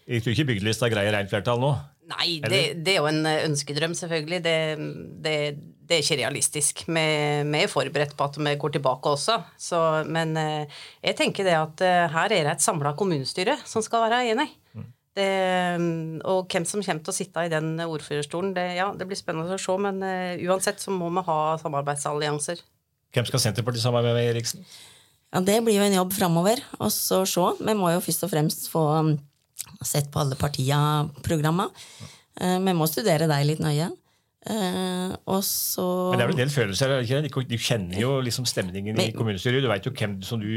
Jeg 0.09 0.23
tror 0.23 0.35
ikke 0.35 0.50
bygdelista 0.51 0.89
greier 0.91 1.15
rent 1.15 1.31
flertall 1.31 1.61
nå. 1.63 1.73
Nei, 2.11 2.39
det, 2.44 2.59
det 2.83 2.95
er 2.95 3.00
jo 3.00 3.07
en 3.07 3.23
eh, 3.29 3.45
ønskedrøm, 3.47 3.94
selvfølgelig. 3.95 4.39
Det, 4.44 4.55
det, 5.23 5.35
det 5.88 5.95
er 5.95 6.03
ikke 6.03 6.19
realistisk. 6.19 6.83
Vi, 6.89 7.05
vi 7.47 7.61
er 7.61 7.71
forberedt 7.71 8.15
på 8.19 8.27
at 8.27 8.39
vi 8.39 8.55
går 8.59 8.75
tilbake 8.75 9.13
også. 9.15 9.38
Så, 9.59 9.79
men 10.11 10.35
eh, 10.39 10.81
jeg 11.05 11.17
tenker 11.19 11.47
det 11.47 11.55
at 11.55 11.85
eh, 11.85 12.03
her 12.11 12.35
er 12.35 12.50
det 12.50 12.57
et 12.57 12.65
samla 12.65 12.94
kommunestyre 13.00 13.55
som 13.63 13.85
skal 13.85 14.07
være 14.07 14.25
enig. 14.33 14.50
Det, 15.13 15.29
mm, 15.77 16.23
og 16.25 16.49
hvem 16.49 16.65
som 16.65 16.81
kommer 16.81 17.06
til 17.06 17.13
å 17.13 17.15
sitte 17.15 17.45
i 17.45 17.51
den 17.51 17.75
ordførerstolen, 17.85 18.56
det, 18.56 18.65
ja, 18.79 18.89
det 18.97 19.07
blir 19.07 19.19
spennende 19.19 19.56
å 19.56 19.61
se. 19.61 19.79
Men 19.79 20.01
uansett 20.49 20.83
så 20.83 20.91
må 20.91 21.11
vi 21.13 21.27
ha 21.29 21.41
samarbeidsallianser. 21.61 22.63
Hvem 23.13 23.29
skal 23.29 23.44
Senterpartiet 23.44 23.85
samarbeide 23.85 24.17
med, 24.17 24.31
Eriksen? 24.33 24.65
Ja, 25.33 25.39
Det 25.45 25.59
blir 25.65 25.77
jo 25.77 25.85
en 25.85 25.99
jobb 26.01 26.15
framover. 26.17 26.59
Og 26.81 26.89
så 26.91 27.23
se. 27.29 27.45
Vi 27.61 27.77
må 27.77 27.94
jo 27.94 28.01
først 28.03 28.25
og 28.25 28.33
fremst 28.33 28.67
få 28.73 28.83
sett 29.85 30.11
på 30.11 30.21
alle 30.23 30.38
partia-programma. 30.39 31.69
Eh, 32.39 32.59
Vi 32.59 32.73
må 32.77 32.88
studere 32.89 33.29
deg 33.29 33.45
litt 33.50 33.63
nøye. 33.63 33.91
Uh, 34.44 35.13
og 35.31 35.39
så 35.47 35.83
Men 36.11 36.19
det 36.19 36.23
er 36.25 36.27
vel 36.27 36.35
en 36.35 36.39
del 36.41 36.50
følelser? 36.51 36.91
er 36.91 37.05
ikke 37.05 37.19
det? 37.23 37.45
Du 37.47 37.61
kjenner 37.63 37.95
jo 37.95 38.09
liksom 38.19 38.44
stemningen 38.44 38.97
i 39.00 39.05
kommunestyret. 39.15 39.63
Du 39.63 39.69
veit 39.71 39.85
jo 39.88 39.94
hvem 39.95 40.17
som 40.27 40.41
du 40.41 40.50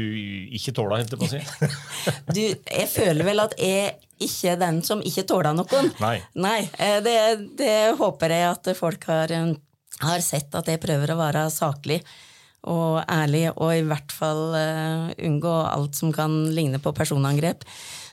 ikke 0.57 0.73
tåler, 0.75 1.05
helt 1.05 1.15
på 1.15 1.23
å 1.23 1.29
si. 1.31 1.39
du, 2.35 2.41
jeg 2.51 2.87
føler 2.91 3.23
vel 3.29 3.45
at 3.45 3.55
jeg 3.61 3.93
ikke 4.27 4.51
er 4.51 4.59
den 4.59 4.81
som 4.83 4.99
ikke 4.99 5.23
tåler 5.29 5.55
noen. 5.55 5.93
Nei. 6.03 6.17
Nei 6.35 6.59
det, 7.05 7.15
det 7.55 7.77
håper 8.01 8.35
jeg 8.35 8.49
at 8.49 8.71
folk 8.75 9.07
har, 9.07 9.31
eh, 9.31 9.53
har 10.03 10.25
sett, 10.25 10.51
at 10.51 10.67
jeg 10.67 10.83
prøver 10.83 11.15
å 11.15 11.21
være 11.23 11.47
saklig 11.53 12.01
og 12.65 12.99
ærlig, 13.05 13.47
og 13.55 13.71
i 13.75 13.85
hvert 13.87 14.13
fall 14.13 14.43
uh, 14.55 15.09
unngå 15.23 15.55
alt 15.69 15.97
som 15.97 16.13
kan 16.15 16.33
ligne 16.53 16.81
på 16.83 16.93
personangrep. 16.95 17.65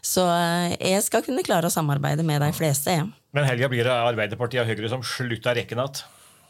Så 0.04 0.26
uh, 0.28 0.74
jeg 0.78 1.02
skal 1.06 1.24
kunne 1.26 1.44
klare 1.46 1.70
å 1.70 1.74
samarbeide 1.74 2.26
med 2.26 2.44
de 2.44 2.52
fleste, 2.56 2.98
Ja. 3.00 3.06
Men 3.34 3.48
helga 3.48 3.66
blir 3.66 3.82
det 3.82 3.90
Arbeiderpartiet 3.90 4.62
og 4.62 4.68
Høyre 4.68 4.88
som 4.92 5.00
slutter 5.02 5.56
rekken 5.58 5.80
igjen. 5.82 6.04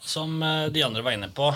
Som 0.05 0.43
eh, 0.45 0.67
de 0.69 0.83
andre 0.85 1.01
var 1.01 1.15
inne 1.15 1.31
på, 1.33 1.47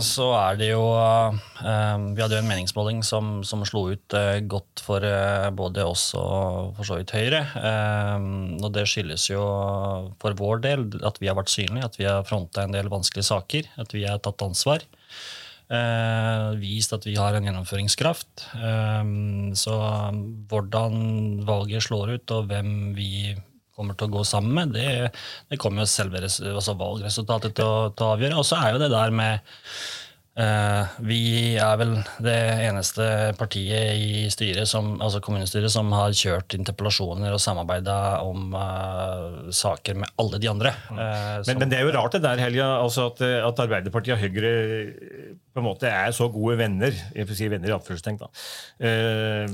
så 0.00 0.28
er 0.38 0.56
det 0.56 0.70
jo 0.70 0.84
Vi 0.86 2.22
hadde 2.22 2.38
jo 2.38 2.38
en 2.38 2.48
meningsmåling 2.48 3.02
som, 3.04 3.42
som 3.44 3.60
slo 3.68 3.82
ut 3.92 4.16
godt 4.48 4.80
for 4.80 5.04
både 5.52 5.84
oss 5.84 6.06
og 6.16 6.78
for 6.78 6.88
så 6.88 6.96
vidt 6.96 7.12
Høyre. 7.12 7.42
Og 8.62 8.70
det 8.72 8.86
skyldes 8.88 9.26
jo 9.28 9.44
for 10.22 10.38
vår 10.38 10.64
del 10.64 10.86
at 11.04 11.20
vi 11.20 11.28
har 11.28 11.36
vært 11.36 11.52
synlige, 11.52 11.90
at 11.90 12.00
vi 12.00 12.08
har 12.08 12.24
fronta 12.24 12.64
en 12.64 12.72
del 12.72 12.88
vanskelige 12.88 13.28
saker, 13.28 13.68
at 13.84 13.92
vi 13.92 14.06
har 14.08 14.22
tatt 14.24 14.48
ansvar. 14.48 14.86
Eh, 15.74 16.54
vist 16.60 16.94
at 16.94 17.06
vi 17.08 17.16
har 17.18 17.34
en 17.34 17.48
gjennomføringskraft. 17.48 18.46
Eh, 18.58 19.02
så 19.58 19.78
hvordan 20.50 21.42
valget 21.48 21.88
slår 21.88 22.16
ut, 22.16 22.36
og 22.36 22.48
hvem 22.50 22.70
vi 22.96 23.34
kommer 23.74 23.98
til 23.98 24.06
å 24.06 24.14
gå 24.20 24.22
sammen 24.26 24.54
med, 24.54 24.76
det, 24.76 25.10
det 25.50 25.58
kommer 25.58 25.82
jo 25.82 25.90
selve 25.90 26.20
altså 26.22 26.76
valgresultatet 26.78 27.56
til 27.58 27.66
å, 27.66 27.90
til 27.90 28.06
å 28.06 28.14
avgjøre. 28.14 28.38
Og 28.38 28.46
så 28.46 28.60
er 28.60 28.74
jo 28.74 28.82
det 28.84 28.92
der 28.92 29.14
med 29.14 29.54
Vi 30.34 31.20
er 31.62 31.76
vel 31.78 31.92
det 32.24 32.34
eneste 32.66 33.04
partiet 33.38 33.94
i 34.02 34.24
styret, 34.34 34.66
som, 34.66 34.96
altså 34.98 35.20
kommunestyret, 35.22 35.70
som 35.70 35.92
har 35.94 36.10
kjørt 36.16 36.56
interpellasjoner 36.58 37.36
og 37.36 37.38
samarbeida 37.42 37.94
om 38.26 38.50
uh, 38.58 39.46
saker 39.54 40.00
med 40.02 40.10
alle 40.18 40.40
de 40.42 40.50
andre. 40.50 40.72
Eh, 40.90 41.38
som- 41.44 41.52
Men, 41.52 41.62
men 41.62 41.70
det 41.70 41.78
er 41.78 41.86
jo 41.86 41.94
rart 41.94 42.16
det 42.18 42.22
der, 42.26 42.42
Helga, 42.42 42.66
altså 42.82 43.06
at, 43.12 43.22
eh, 43.22 43.46
at 43.46 43.62
Arbeiderpartiet 43.62 44.16
og 44.16 44.22
Høyre 44.24 44.52
på 45.54 45.62
en 45.62 45.68
måte 45.68 45.86
er 45.86 46.10
så 46.10 46.26
gode 46.34 46.58
venner. 46.58 46.90
Jeg 47.14 47.28
får 47.30 47.38
si 47.38 47.48
venner 47.54 47.70
i 47.70 47.76
anførselstegn, 47.78 48.18
da. 48.18 48.32
Uh, 48.82 49.46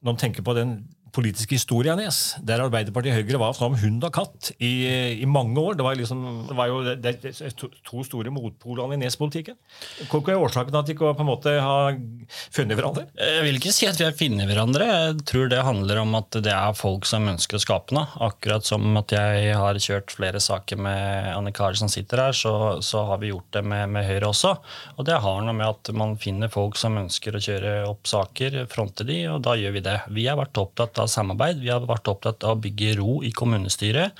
når 0.00 0.12
man 0.12 0.20
tenker 0.20 0.44
på 0.44 0.54
den 0.56 0.82
politiske 1.14 1.56
historie, 1.56 1.94
Nes, 1.98 2.20
der 2.46 2.62
Arbeiderpartiet 2.64 3.14
og 3.14 3.20
Høyre 3.24 3.40
var 3.42 3.56
som 3.56 3.76
hund 3.80 4.04
og 4.06 4.12
katt 4.14 4.52
i, 4.58 4.72
i 5.20 5.28
mange 5.28 5.58
år. 5.60 5.78
Det 5.78 5.86
var, 5.86 5.98
liksom, 5.98 6.22
det 6.48 6.56
var 6.58 6.70
jo 6.70 6.80
det, 6.86 7.14
det, 7.22 7.32
to, 7.58 7.70
to 7.86 8.04
store 8.06 8.32
motpolene 8.34 8.96
i 8.96 9.00
Nes-politikken. 9.02 9.58
Hva 10.10 10.20
er 10.22 10.40
årsaken 10.40 10.72
til 10.72 10.80
at 10.80 10.88
de 10.88 10.96
ikke 10.96 11.12
på 11.18 11.24
en 11.24 11.30
måte 11.30 11.54
har 11.60 11.98
funnet 12.54 12.78
hverandre? 12.78 13.06
Jeg 13.18 13.44
vil 13.46 13.60
ikke 13.60 13.74
si 13.74 13.88
at 13.88 13.98
vi 14.00 14.06
har 14.06 14.16
funnet 14.16 14.48
hverandre. 14.50 14.88
Jeg 14.90 15.26
tror 15.30 15.50
det 15.52 15.62
handler 15.66 16.02
om 16.02 16.16
at 16.18 16.40
det 16.44 16.54
er 16.54 16.78
folk 16.78 17.08
som 17.08 17.28
ønsker 17.30 17.58
å 17.58 17.62
skape 17.62 17.96
noe. 17.96 18.06
Akkurat 18.30 18.66
som 18.66 18.86
at 19.00 19.14
jeg 19.14 19.56
har 19.58 19.80
kjørt 19.82 20.14
flere 20.14 20.42
saker 20.42 20.80
med 20.80 21.30
Anne 21.34 21.54
Kari 21.56 21.78
som 21.80 21.90
sitter 21.90 22.24
her, 22.26 22.36
så, 22.36 22.54
så 22.84 23.04
har 23.10 23.20
vi 23.22 23.32
gjort 23.32 23.50
det 23.56 23.64
med, 23.66 23.88
med, 23.94 24.06
Høyre 24.10 24.30
også. 24.30 24.54
Og 24.96 25.06
det 25.06 25.18
har 25.22 25.42
noe 25.44 25.56
med 25.56 25.66
at 25.68 25.92
man 25.96 26.16
finner 26.20 26.50
folk 26.52 26.78
som 26.80 26.98
ønsker 27.00 27.36
å 27.36 27.42
kjøre 27.42 27.74
opp 27.88 28.08
saker, 28.10 28.62
fronte 28.70 29.06
de, 29.08 29.22
og 29.32 29.42
da 29.46 29.56
gjør 29.58 29.76
vi 29.76 29.84
det. 29.84 29.98
Vi 30.14 30.26
har 30.28 30.38
vært 30.40 30.60
opptatt 30.60 30.99
av 31.00 31.10
samarbeid. 31.12 31.62
Vi 31.62 31.72
har 31.72 31.86
vært 31.88 32.10
opptatt 32.12 32.46
av 32.46 32.58
å 32.58 32.62
bygge 32.62 32.94
ro 33.00 33.18
i 33.26 33.32
kommunestyret. 33.36 34.16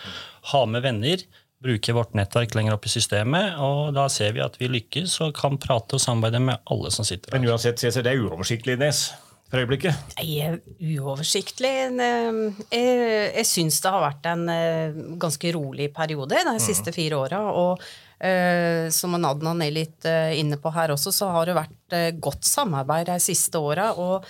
Ha 0.55 0.65
med 0.67 0.85
venner. 0.87 1.23
Bruke 1.61 1.93
vårt 1.93 2.15
nettverk 2.17 2.55
lenger 2.57 2.79
opp 2.79 2.87
i 2.89 2.93
systemet. 2.93 3.59
og 3.61 3.95
Da 3.97 4.09
ser 4.09 4.33
vi 4.37 4.45
at 4.45 4.57
vi 4.61 4.71
lykkes 4.73 5.19
og 5.27 5.35
kan 5.37 5.61
prate 5.61 5.99
og 5.99 6.03
samarbeide 6.03 6.41
med 6.45 6.63
alle 6.73 6.93
som 6.95 7.05
sitter 7.05 7.33
her. 7.35 7.41
Men 7.41 7.53
uansett, 7.53 7.81
Cæsar, 7.81 8.07
det 8.07 8.15
er 8.15 8.25
uoversiktlig, 8.25 8.79
Nes? 8.81 9.11
For 9.51 9.59
øyeblikket? 9.59 10.13
Nei, 10.21 10.29
er 10.47 10.61
uoversiktlig. 10.79 11.73
Jeg, 11.91 12.93
jeg 13.35 13.49
syns 13.51 13.81
det 13.83 13.91
har 13.91 14.05
vært 14.05 14.29
en 14.31 14.45
eh, 14.53 15.01
ganske 15.21 15.51
rolig 15.57 15.89
periode 15.97 16.39
de 16.39 16.55
mhm. 16.55 16.63
siste 16.63 16.95
fire 16.95 17.19
åra. 17.19 17.43
Og 17.51 17.83
uh, 17.83 18.87
som 18.95 19.19
Adnan 19.19 19.65
er 19.67 19.75
litt 19.75 20.07
uh, 20.07 20.31
inne 20.39 20.61
på 20.61 20.71
her 20.77 20.95
også, 20.95 21.13
så 21.15 21.33
har 21.35 21.51
det 21.51 21.59
vært 21.59 21.97
uh, 21.97 22.09
godt 22.23 22.47
samarbeid 22.47 23.11
de 23.11 23.19
siste 23.27 23.59
åra. 23.59 23.91
Og 23.99 24.29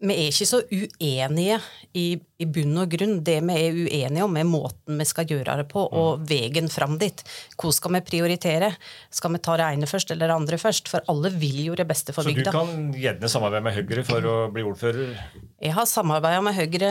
vi 0.00 0.12
er 0.12 0.28
ikke 0.28 0.46
så 0.46 0.62
uenige 0.72 1.60
i, 1.94 2.20
i, 2.42 2.46
bunn 2.46 2.76
og 2.82 2.92
grunn. 2.92 3.18
Det 3.24 3.38
vi 3.46 3.56
er 3.56 3.78
uenige 3.86 4.24
om, 4.26 4.36
er 4.36 4.48
måten 4.48 5.00
vi 5.00 5.06
skal 5.08 5.28
gjøre 5.30 5.58
det 5.62 5.66
på, 5.70 5.82
og 5.86 6.20
mm. 6.20 6.26
veien 6.28 6.70
fram 6.72 6.98
dit. 7.00 7.22
Hvor 7.56 7.74
skal 7.74 7.96
vi 7.96 8.02
prioritere? 8.10 8.72
Skal 9.12 9.34
vi 9.36 9.42
ta 9.44 9.56
det 9.60 9.68
ene 9.72 9.88
først 9.90 10.12
eller 10.14 10.30
det 10.30 10.36
andre 10.36 10.60
først? 10.60 10.90
For 10.92 11.04
alle 11.12 11.32
vil 11.34 11.62
jo 11.68 11.78
det 11.78 11.88
beste 11.88 12.14
for 12.16 12.28
bygda. 12.28 12.52
Så 12.52 12.52
du 12.52 12.58
kan 12.58 12.96
gjerne 12.96 13.32
samarbeide 13.32 13.64
med 13.66 13.76
Høyre 13.78 14.06
for 14.06 14.30
å 14.30 14.36
bli 14.52 14.66
ordfører? 14.66 15.16
Jeg 15.56 15.72
har 15.72 15.88
samarbeida 15.88 16.42
med 16.44 16.56
Høyre 16.56 16.90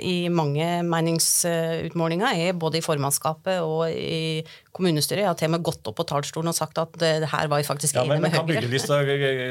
i 0.00 0.16
mange 0.32 0.68
meningsutmålinger, 0.88 2.38
jeg, 2.40 2.58
både 2.60 2.80
i 2.80 2.84
formannskapet 2.84 3.60
og 3.60 3.90
i 3.92 4.40
kommunestyret. 4.74 5.22
Jeg 5.22 5.30
har 5.30 5.38
til 5.38 5.50
og 5.50 5.56
med 5.58 5.66
gått 5.68 5.90
opp 5.90 5.98
på 6.00 6.06
talerstolen 6.08 6.50
og 6.50 6.56
sagt 6.56 6.80
at 6.80 6.96
det 6.98 7.12
her 7.30 7.50
var 7.52 7.60
jeg 7.60 7.68
faktisk 7.68 7.98
ja, 7.98 8.06
enig 8.06 8.22
med 8.24 8.32
Høyre. 8.32 8.46
Men 8.46 8.48
Kan 8.48 8.48
byggelista 8.48 9.02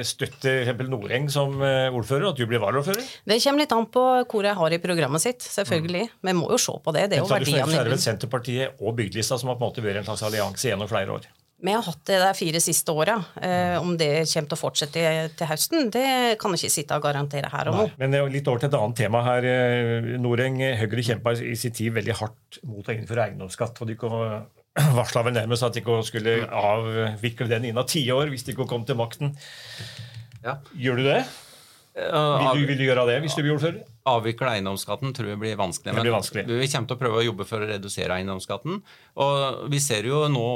støtte 0.08 0.90
Noreng 0.90 1.30
som 1.32 1.62
eh, 1.64 1.94
ordfører, 1.94 2.32
at 2.34 2.42
du 2.42 2.44
blir 2.50 2.60
varaordfører? 2.64 3.06
Det 3.30 3.40
kommer 3.46 3.64
litt 3.64 3.78
an 3.78 3.88
på 3.94 4.04
hvor 4.34 4.50
jeg 4.50 4.58
har 4.58 4.74
i 4.76 4.82
programmet 4.82 5.03
sitt, 5.24 5.44
selvfølgelig. 5.44 6.08
Mm. 6.24 6.34
Må 6.40 6.50
jo 6.54 6.60
se 6.62 6.74
på 6.84 6.96
det. 6.96 7.08
Det 7.12 7.20
er 7.20 7.24
jo 7.24 7.30
verdiene. 7.32 7.70
Så 7.70 7.80
er 7.80 7.88
det 7.88 7.96
vel 7.96 8.04
Senterpartiet 8.04 8.82
og 8.82 8.98
bygdelista 8.98 9.40
som 9.42 9.52
har 9.52 9.60
på 9.60 9.66
en 9.66 9.72
måte 9.72 9.86
vært 9.86 10.02
en 10.02 10.08
slags 10.08 10.26
allianse 10.30 10.70
gjennom 10.70 10.90
flere 10.92 11.18
år? 11.18 11.30
Vi 11.64 11.72
har 11.72 11.84
hatt 11.86 12.02
det 12.10 12.18
de 12.20 12.32
fire 12.36 12.60
siste 12.60 12.92
åra. 12.92 13.16
Eh, 13.40 13.78
om 13.80 13.94
det 14.00 14.26
kommer 14.28 14.50
til 14.52 14.58
å 14.58 14.60
fortsette 14.60 15.04
til 15.40 15.48
høsten, 15.48 15.92
det 15.96 16.08
kan 16.42 16.52
jeg 16.52 16.66
ikke 16.66 16.74
sitte 16.74 16.98
og 17.00 17.06
garantere 17.06 17.52
her 17.54 17.72
og 17.72 17.78
nå. 17.78 17.86
Men 18.02 18.18
litt 18.34 18.50
over 18.52 18.60
til 18.60 18.68
et 18.68 18.76
annet 18.80 19.00
tema 19.00 19.22
her. 19.30 19.48
Eh, 19.48 20.10
Noreng, 20.20 20.60
Høyre 20.82 21.06
kjempa 21.08 21.38
i 21.40 21.56
sin 21.60 21.76
tid 21.76 21.96
veldig 21.96 22.18
hardt 22.20 22.60
mot 22.68 22.84
å 22.84 22.98
innføre 22.98 23.30
eiendomsskatt. 23.30 23.80
og 23.80 23.88
de 23.88 23.96
varsla 25.00 25.24
vel 25.24 25.38
nærmest 25.38 25.64
at 25.64 25.78
de 25.78 25.84
ikke 25.84 26.02
skulle 26.08 26.36
avvikle 26.50 27.48
den 27.52 27.70
innen 27.70 27.88
tiår 27.88 28.32
hvis 28.34 28.44
de 28.44 28.58
ikke 28.58 28.68
kom 28.68 28.84
til 28.90 29.00
makten. 29.00 29.38
Ja. 30.44 30.58
Gjør 30.76 31.00
du 31.00 31.08
det? 31.08 31.22
Vil 31.94 32.58
du, 32.58 32.64
vil 32.66 32.80
du, 32.80 32.88
gjøre 32.88 33.04
det 33.06 33.20
hvis 33.22 33.36
du 33.38 33.44
blir 33.44 33.54
ordfører? 33.54 33.84
Avvikle 34.10 34.56
eiendomsskatten 34.56 35.12
tror 35.14 35.28
jeg 35.30 35.40
blir 35.40 35.58
vanskelig. 35.60 35.94
Det 35.94 36.02
blir 36.02 36.16
vanskelig. 36.16 36.44
vi 36.50 36.70
kommer 36.72 36.90
til 36.90 36.98
å 36.98 37.02
prøve 37.04 37.20
å 37.20 37.26
jobbe 37.28 37.46
for 37.46 37.62
å 37.62 37.68
redusere 37.70 38.18
eiendomsskatten. 38.18 38.80
Og 39.22 39.68
vi 39.70 39.82
ser 39.84 40.10
jo 40.10 40.24
nå 40.34 40.48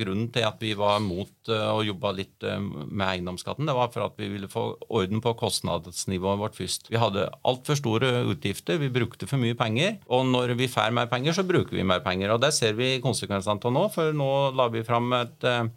grunnen 0.00 0.26
til 0.34 0.48
at 0.48 0.58
vi 0.60 0.72
var 0.78 0.98
mot 1.04 1.30
eh, 1.52 1.70
å 1.70 1.84
jobbe 1.86 2.12
litt 2.18 2.42
eh, 2.42 2.58
med 2.58 3.06
eiendomsskatten. 3.06 3.70
Det 3.70 3.78
var 3.78 3.94
for 3.94 4.08
at 4.08 4.18
vi 4.18 4.32
ville 4.34 4.50
få 4.50 4.66
orden 4.90 5.22
på 5.22 5.36
kostnadsnivået 5.38 6.42
vårt 6.42 6.58
først. 6.58 6.90
Vi 6.90 6.98
hadde 6.98 7.30
altfor 7.46 7.78
store 7.78 8.12
utgifter, 8.34 8.82
vi 8.82 8.90
brukte 8.90 9.30
for 9.30 9.38
mye 9.38 9.54
penger. 9.54 10.00
Og 10.10 10.26
når 10.26 10.58
vi 10.58 10.68
får 10.74 10.90
mer 10.96 11.10
penger, 11.12 11.38
så 11.38 11.46
bruker 11.46 11.78
vi 11.78 11.86
mer 11.86 12.02
penger. 12.02 12.34
Og 12.34 12.42
det 12.42 12.50
ser 12.58 12.74
vi 12.74 12.96
konsekvensene 13.04 13.62
av 13.62 13.78
nå, 13.78 13.86
for 13.94 14.10
nå 14.10 14.32
la 14.58 14.66
vi 14.74 14.82
fram 14.82 15.14
et, 15.22 15.38
eh, 15.46 15.68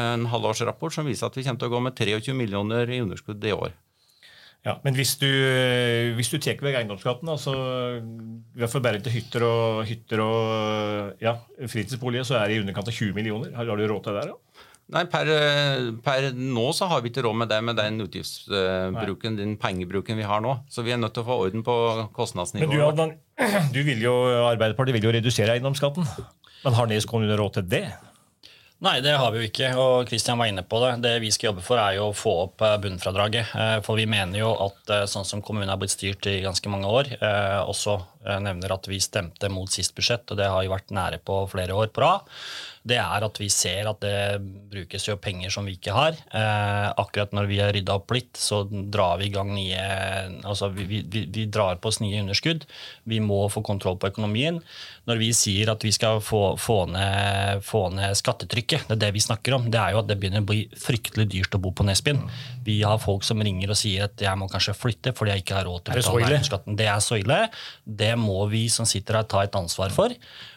en 0.00 0.30
halvårsrapport 0.32 0.96
som 0.96 1.04
viser 1.06 1.28
at 1.28 1.36
vi 1.36 1.44
kommer 1.44 1.60
til 1.60 1.68
å 1.68 1.76
gå 1.76 1.88
med 1.90 2.00
23 2.00 2.40
millioner 2.40 2.88
i 2.88 3.04
underskudd 3.04 3.44
i 3.44 3.52
år. 3.52 3.82
Ja, 4.66 4.80
Men 4.82 4.96
hvis 4.98 5.14
du, 5.20 5.28
hvis 6.18 6.30
du 6.32 6.40
tar 6.42 6.58
vekk 6.58 6.80
eiendomsskatten, 6.80 7.28
altså, 7.30 7.52
i 8.02 8.58
hvert 8.58 8.72
fall 8.72 8.82
bare 8.82 8.98
til 9.04 9.14
hytter 9.14 9.44
og, 9.46 9.84
hytter 9.86 10.22
og 10.24 11.22
ja, 11.22 11.36
fritidsboliger, 11.70 12.26
så 12.26 12.40
er 12.40 12.50
det 12.50 12.56
i 12.56 12.64
underkant 12.64 12.90
av 12.90 12.96
20 12.96 13.14
millioner. 13.14 13.52
Har, 13.54 13.70
har 13.70 13.78
du 13.78 13.86
råd 13.86 14.08
til 14.08 14.18
det? 14.18 14.24
Ja? 14.32 14.64
Nei, 14.96 15.02
per, 15.10 15.30
per, 16.06 16.28
nå 16.34 16.64
så 16.74 16.86
har 16.90 17.00
vi 17.02 17.10
ikke 17.10 17.24
råd 17.26 17.38
med 17.40 17.50
det 17.50 17.58
med 17.66 17.78
den 17.78 18.02
utgiftsbruken, 18.04 19.38
den 19.38 19.56
pengebruken 19.58 20.18
vi 20.18 20.26
har 20.26 20.42
nå. 20.42 20.56
Så 20.70 20.84
vi 20.86 20.94
er 20.94 21.00
nødt 21.02 21.14
til 21.16 21.24
å 21.24 21.28
få 21.30 21.38
orden 21.46 21.64
på 21.66 21.76
kostnadsnivået. 22.14 22.70
Men 22.70 22.78
du, 22.78 22.84
Adnan, 22.86 23.14
du 23.74 23.80
vil 23.86 24.02
jo, 24.02 24.14
Arbeiderpartiet 24.46 24.98
vil 24.98 25.08
jo 25.08 25.14
redusere 25.18 25.56
eiendomsskatten. 25.56 26.06
Men 26.62 26.78
har 26.78 26.90
Nes 26.90 27.06
kommune 27.06 27.38
råd 27.38 27.58
til 27.58 27.66
det? 27.70 27.86
Nei, 28.84 28.98
det 29.00 29.14
har 29.16 29.30
vi 29.32 29.40
jo 29.40 29.48
ikke. 29.48 29.68
og 29.80 30.08
Kristian 30.08 30.36
var 30.36 30.50
inne 30.50 30.60
på 30.66 30.76
Det 30.82 30.90
Det 31.00 31.14
vi 31.22 31.30
skal 31.32 31.48
jobbe 31.48 31.64
for, 31.64 31.80
er 31.80 31.96
jo 31.96 32.10
å 32.10 32.16
få 32.16 32.32
opp 32.42 32.60
eh, 32.60 32.76
bunnfradraget. 32.82 33.54
Eh, 33.56 33.76
for 33.86 33.96
vi 33.96 34.04
mener 34.04 34.38
jo 34.42 34.50
at 34.66 34.92
eh, 34.92 35.06
sånn 35.08 35.24
som 35.24 35.40
kommunen 35.40 35.72
har 35.72 35.80
blitt 35.80 35.94
styrt 35.94 36.28
i 36.28 36.42
ganske 36.44 36.68
mange 36.68 36.90
år, 36.90 37.08
også 37.64 37.96
nevner 38.42 38.74
at 38.74 38.88
vi 38.90 39.00
stemte 39.02 39.50
mot 39.52 39.70
sist 39.72 39.94
budsjett, 39.96 40.26
og 40.30 40.40
det 40.40 40.48
har 40.50 40.64
jo 40.66 40.74
vært 40.74 40.94
nære 40.94 41.20
på 41.24 41.44
flere 41.52 41.76
år 41.76 41.92
på 41.94 42.04
rad 42.04 42.32
det 42.86 42.98
er 43.02 43.24
at 43.26 43.38
vi 43.40 43.48
ser 43.50 43.88
at 43.90 44.02
det 44.04 44.38
brukes 44.70 45.08
jo 45.08 45.16
penger 45.18 45.50
som 45.52 45.66
vi 45.66 45.74
ikke 45.76 45.94
har. 45.94 46.14
Eh, 46.14 46.88
akkurat 47.02 47.32
når 47.34 47.48
vi 47.50 47.58
har 47.58 47.72
rydda 47.74 47.96
opp 47.98 48.14
litt, 48.14 48.38
så 48.38 48.62
drar 48.70 49.18
vi 49.20 49.30
i 49.30 49.34
gang 49.34 49.50
nye 49.56 49.82
Altså 50.46 50.68
vi, 50.74 50.84
vi, 50.86 51.24
vi, 51.32 51.46
drar 51.50 51.80
på 51.82 51.90
oss 51.90 51.98
nye 52.02 52.20
underskudd. 52.22 52.66
Vi 53.08 53.18
må 53.22 53.46
få 53.50 53.62
kontroll 53.66 53.98
på 53.98 54.10
økonomien. 54.12 54.60
Når 55.06 55.20
vi 55.20 55.30
sier 55.36 55.70
at 55.72 55.82
vi 55.86 55.92
skal 55.94 56.20
få, 56.24 56.56
få, 56.60 56.78
ned, 56.90 57.62
få, 57.66 57.86
ned, 57.94 58.14
skattetrykket, 58.18 58.86
det 58.88 58.96
er 58.96 59.02
det 59.06 59.12
vi 59.16 59.24
snakker 59.24 59.56
om, 59.58 59.68
det 59.72 59.80
er 59.80 59.94
jo 59.94 60.02
at 60.02 60.10
det 60.10 60.18
begynner 60.20 60.44
å 60.44 60.48
bli 60.48 60.64
fryktelig 60.82 61.28
dyrt 61.34 61.58
å 61.58 61.62
bo 61.62 61.72
på 61.74 61.86
Nesbyen. 61.86 62.22
Vi 62.66 62.80
har 62.82 63.02
folk 63.02 63.26
som 63.26 63.42
ringer 63.42 63.72
og 63.72 63.78
sier 63.78 64.06
at 64.06 64.22
jeg 64.22 64.38
må 64.38 64.50
kanskje 64.50 64.76
flytte 64.78 65.14
fordi 65.16 65.34
jeg 65.34 65.46
ikke 65.46 65.58
har 65.58 65.68
råd 65.68 65.86
til 65.86 65.94
å 65.94 66.00
betale 66.00 66.26
eiendomsskatten. 66.30 66.78
Det 66.78 66.90
er 66.90 67.02
så 67.02 67.18
ille. 67.22 67.40
Det 68.02 68.12
må 68.20 68.40
vi 68.50 68.66
som 68.72 68.88
sitter 68.88 69.20
her 69.20 69.28
ta 69.30 69.44
et 69.46 69.56
ansvar 69.58 69.94
for. 69.94 70.14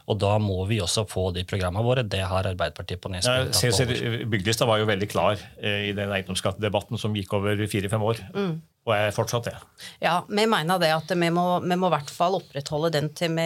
Og 0.10 0.18
da 0.18 0.32
må 0.42 0.58
vi 0.70 0.80
også 0.82 1.06
få 1.10 1.30
de 1.36 1.46
programmene 1.48 1.86
våre. 1.86 2.04
Det 2.08 2.24
har 2.26 2.50
Arbeiderpartiet 2.50 3.02
på 3.04 3.12
Nesbyen 3.14 3.52
tatt 3.54 3.82
over. 3.86 4.26
Bygdelista 4.34 4.68
var 4.70 4.82
jo 4.82 4.90
veldig 4.90 5.10
klar 5.12 5.38
eh, 5.62 5.90
i 5.92 5.94
den 5.98 6.12
eiendomsskattedebatten 6.16 7.02
som 7.02 7.16
gikk 7.18 7.36
over 7.38 7.62
fire-fem 7.70 8.06
år. 8.10 8.24
Mm. 8.34 8.56
Og 8.90 8.96
er 8.96 9.12
fortsatt 9.14 9.46
det. 9.46 9.56
Ja, 10.02 10.16
vi 10.26 10.46
mener 10.50 10.80
det 10.82 10.90
at 10.96 11.12
vi 11.14 11.30
må, 11.34 11.44
vi 11.62 11.76
må 11.78 11.90
i 11.92 11.94
hvert 11.94 12.10
fall 12.10 12.40
opprettholde 12.40 12.90
den 12.96 13.12
til 13.14 13.36
vi 13.38 13.46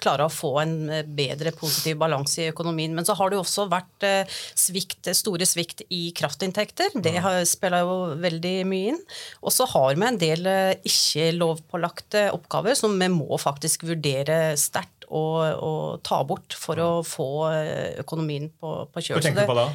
klarer 0.00 0.24
å 0.26 0.32
få 0.32 0.54
en 0.62 0.74
bedre 1.04 1.52
positiv 1.52 1.98
balanse 2.00 2.46
i 2.46 2.48
økonomien. 2.48 2.94
Men 2.96 3.04
så 3.04 3.16
har 3.18 3.28
det 3.28 3.36
jo 3.36 3.42
også 3.44 3.68
vært 3.68 4.06
eh, 4.08 4.38
svikt, 4.56 5.10
store 5.18 5.44
svikt 5.48 5.84
i 5.92 6.06
kraftinntekter. 6.16 6.96
Det 6.96 7.18
mm. 7.20 7.28
spiller 7.50 7.84
jo 7.84 7.98
veldig 8.22 8.54
mye 8.70 8.94
inn. 8.94 9.04
Og 9.44 9.52
så 9.52 9.68
har 9.74 9.92
vi 9.92 10.08
en 10.08 10.22
del 10.24 10.48
eh, 10.48 10.72
ikke-lovpålagte 10.88 12.30
oppgaver 12.32 12.78
som 12.78 12.96
vi 12.96 13.12
må 13.12 13.36
faktisk 13.40 13.84
vurdere 13.92 14.56
sterkt 14.60 15.04
å 15.10 15.98
ta 16.06 16.22
bort 16.24 16.54
for 16.56 16.80
å 16.80 16.90
få 17.04 17.30
eh, 17.52 18.00
økonomien 18.00 18.48
på, 18.56 18.76
på 18.88 19.04
kjøl. 19.04 19.18
Hva 19.18 19.26
tenker 19.28 19.44
du 19.44 19.52
på 19.52 19.58
da? 19.58 19.70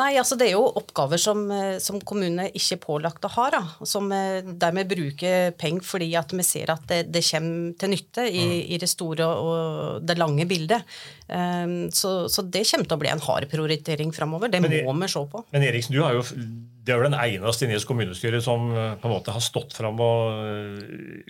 Nei, 0.00 0.14
altså 0.16 0.36
Det 0.38 0.48
er 0.48 0.54
jo 0.56 0.64
oppgaver 0.80 1.20
som, 1.20 1.42
eh, 1.52 1.76
som 1.82 2.00
kommunene 2.00 2.48
ikke 2.56 2.78
er 2.78 2.82
pålagt 2.82 3.26
å 3.26 3.32
ha. 3.36 3.46
Da, 3.52 3.62
som 3.86 4.08
dermed 4.10 4.88
bruker 4.90 5.52
penger 5.60 5.84
fordi 5.86 6.10
at 6.18 6.32
vi 6.32 6.46
ser 6.46 6.72
at 6.72 6.86
det, 6.88 7.02
det 7.12 7.24
kommer 7.26 7.76
til 7.80 7.92
nytte 7.94 8.26
i, 8.28 8.40
mm. 8.40 8.56
i, 8.76 8.80
det 8.80 8.90
store 8.90 9.28
og 9.28 10.06
det 10.06 10.16
lange 10.18 10.46
bildet. 10.48 10.86
Um, 11.30 11.90
så, 11.94 12.26
så, 12.32 12.42
det 12.42 12.64
kommer 12.70 12.88
til 12.88 12.96
å 12.96 13.00
bli 13.00 13.10
en 13.12 13.22
hard 13.22 13.46
prioritering 13.50 14.14
framover. 14.14 14.50
Det 14.50 14.62
men, 14.64 14.80
må 14.86 14.96
vi 15.02 15.10
se 15.12 15.22
på. 15.30 15.44
Men 15.54 15.66
Eriksen, 15.68 15.94
du 15.94 16.02
har 16.02 16.16
jo, 16.16 16.24
det 16.26 16.94
er 16.94 17.02
jo 17.02 17.06
den 17.06 17.18
eneste 17.18 17.66
i 17.66 17.70
Nes 17.70 17.86
kommunestyre 17.88 18.40
som 18.44 18.70
på 18.72 19.08
en 19.08 19.14
måte 19.14 19.34
har 19.34 19.44
stått 19.44 19.76
fram 19.76 20.00
og 20.02 20.80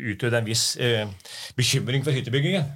utøvd 0.00 0.38
en 0.38 0.46
viss 0.46 0.70
eh, 0.80 1.10
bekymring 1.58 2.06
for 2.06 2.16
hyttebyggingen. 2.16 2.70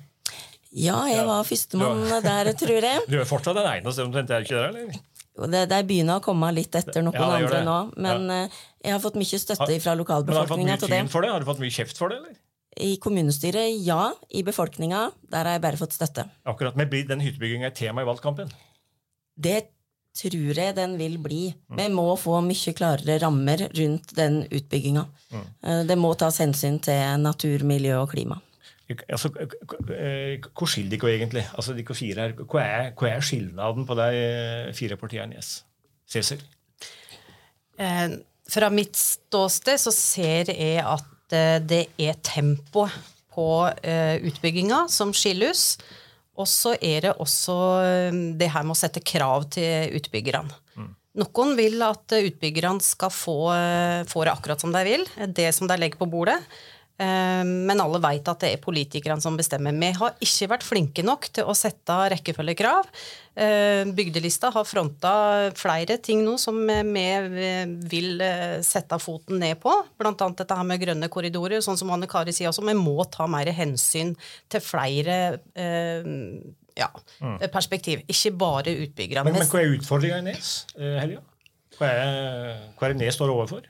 Ja, 0.74 1.04
jeg 1.06 1.22
var 1.28 1.44
førstemann 1.46 2.08
der, 2.24 2.50
tror 2.58 2.82
jeg. 2.82 3.02
Du 3.10 3.18
er 3.20 3.28
fortsatt 3.28 3.56
den 3.60 3.68
eneste, 3.70 4.06
omtrent, 4.06 4.32
er 4.34 4.46
ikke 4.46 4.56
det? 4.58 4.70
eller? 4.72 5.02
Det, 5.34 5.64
det 5.66 5.80
begynner 5.88 6.20
å 6.20 6.22
komme 6.22 6.48
litt 6.54 6.76
etter 6.78 7.02
noen 7.02 7.18
ja, 7.18 7.26
andre 7.40 7.60
nå, 7.66 7.78
men 7.98 8.28
ja. 8.30 8.40
Eh, 8.44 8.58
jeg 8.84 8.94
har 8.94 9.00
fått 9.02 9.16
mye 9.18 9.38
støtte 9.40 9.78
fra 9.82 9.94
lokalbefolkninga. 9.98 10.76
Har? 10.78 11.26
Har 11.32 11.42
du 11.42 11.48
fått 11.48 11.62
mye 11.62 11.74
kjeft 11.74 11.98
for 11.98 12.12
det? 12.12 12.20
eller? 12.22 12.36
I 12.84 12.96
kommunestyret, 13.02 13.74
ja. 13.86 14.12
I 14.30 14.44
befolkninga, 14.46 15.08
der 15.30 15.48
har 15.48 15.56
jeg 15.56 15.64
bare 15.64 15.80
fått 15.80 15.96
støtte. 15.96 16.26
Akkurat, 16.46 16.76
Men 16.78 16.90
blir 16.90 17.06
den 17.08 17.22
hyttebygginga 17.24 17.70
et 17.70 17.78
tema 17.78 18.02
i 18.02 18.08
valgkampen? 18.08 18.50
Det 19.34 19.60
tror 20.14 20.58
jeg 20.58 20.76
den 20.76 20.96
vil 20.98 21.18
bli. 21.18 21.42
Vi 21.74 21.86
må 21.90 22.06
få 22.18 22.38
mye 22.46 22.74
klarere 22.76 23.18
rammer 23.22 23.66
rundt 23.74 24.14
den 24.14 24.42
utbygginga. 24.46 25.06
Mm. 25.34 25.46
Det 25.88 25.96
må 25.98 26.12
tas 26.18 26.38
hensyn 26.42 26.78
til 26.82 27.18
natur, 27.22 27.66
miljø 27.66 27.98
og 28.02 28.12
klima. 28.14 28.38
Altså, 28.84 29.30
eh, 29.94 30.40
Hvor 30.52 30.68
skiller 30.68 30.98
dere 30.98 31.14
egentlig? 31.16 31.44
Altså, 31.56 31.72
dere 31.72 31.96
fire 31.96 32.20
her, 32.20 32.34
Hva 32.44 32.60
er, 32.60 32.90
hva 32.92 33.08
er 33.08 33.24
skilnaden 33.24 33.86
på 33.88 33.96
de 33.96 34.08
eh, 34.18 34.74
fire 34.76 34.98
partiene? 35.00 35.38
Yes. 35.38 35.64
Cæsar? 36.10 36.42
Eh, 37.80 38.18
fra 38.52 38.68
mitt 38.68 38.96
ståsted 38.96 39.80
så 39.80 39.92
ser 39.94 40.52
jeg 40.52 40.84
at 40.84 41.10
det 41.64 41.86
er 41.98 42.18
tempoet 42.22 42.92
på 43.32 43.46
eh, 43.82 44.20
utbygginga 44.28 44.84
som 44.92 45.14
skiller 45.16 45.54
oss. 45.54 45.78
Og 46.36 46.46
så 46.50 46.74
er 46.76 47.06
det 47.06 47.14
også 47.22 47.56
det 48.36 48.50
her 48.50 48.66
med 48.66 48.74
å 48.74 48.78
sette 48.78 49.00
krav 49.00 49.46
til 49.54 49.94
utbyggerne. 49.96 50.50
Noen 51.14 51.52
vil 51.54 51.78
at 51.86 52.10
utbyggerne 52.10 52.82
skal 52.82 53.12
få, 53.14 53.36
få 54.10 54.24
det 54.26 54.32
akkurat 54.32 54.60
som 54.60 54.74
de 54.74 54.82
vil, 54.82 55.04
det 55.30 55.52
som 55.54 55.70
de 55.70 55.78
legger 55.78 56.00
på 56.00 56.10
bordet. 56.10 56.40
Eh, 57.00 57.42
Men 57.44 57.80
alle 57.82 57.98
vet 58.02 58.28
at 58.30 58.44
det 58.44 58.52
er 58.54 58.62
politikerne 58.62 59.22
som 59.22 59.36
bestemmer. 59.38 59.74
Vi 59.74 59.90
har 59.98 60.14
ikke 60.22 60.50
vært 60.52 60.66
flinke 60.66 61.04
nok 61.06 61.28
til 61.34 61.48
å 61.50 61.54
sette 61.58 61.96
rekkefølgekrav. 62.14 62.90
Eh, 63.34 63.82
Bygdelista 63.96 64.52
har 64.54 64.66
fronta 64.68 65.14
flere 65.58 65.98
ting 65.98 66.22
nå 66.22 66.36
som 66.38 66.60
vi 66.62 67.06
vil 67.90 68.22
eh, 68.22 68.60
sette 68.62 68.98
foten 69.02 69.42
ned 69.42 69.58
på. 69.62 69.74
Annet 70.04 70.38
dette 70.38 70.58
her 70.58 70.68
med 70.68 70.82
grønne 70.82 71.10
korridorer. 71.10 71.64
Sånn 71.64 71.80
som 71.80 71.90
Anne 71.90 72.06
Kari 72.10 72.34
sier 72.36 72.52
også, 72.52 72.62
vi 72.66 72.76
må 72.78 73.02
ta 73.10 73.26
mer 73.30 73.50
hensyn 73.56 74.14
til 74.52 74.62
flere 74.62 75.18
eh, 75.58 76.06
ja, 76.78 76.90
perspektiv. 77.50 78.06
Ikke 78.10 78.34
bare 78.38 78.74
utbyggerne. 78.86 79.26
Men, 79.26 79.40
men 79.42 79.50
hva 79.50 79.62
er 79.62 79.76
utfordringa 79.76 80.22
i 80.22 80.28
Nes, 80.30 80.56
eh, 80.78 80.98
Helga? 81.02 81.24
Hva 81.74 81.90
er, 81.90 82.58
hva 82.78 82.86
er 82.86 82.94
det 82.94 83.02
Nes 83.02 83.18
står 83.18 83.34
overfor? 83.34 83.66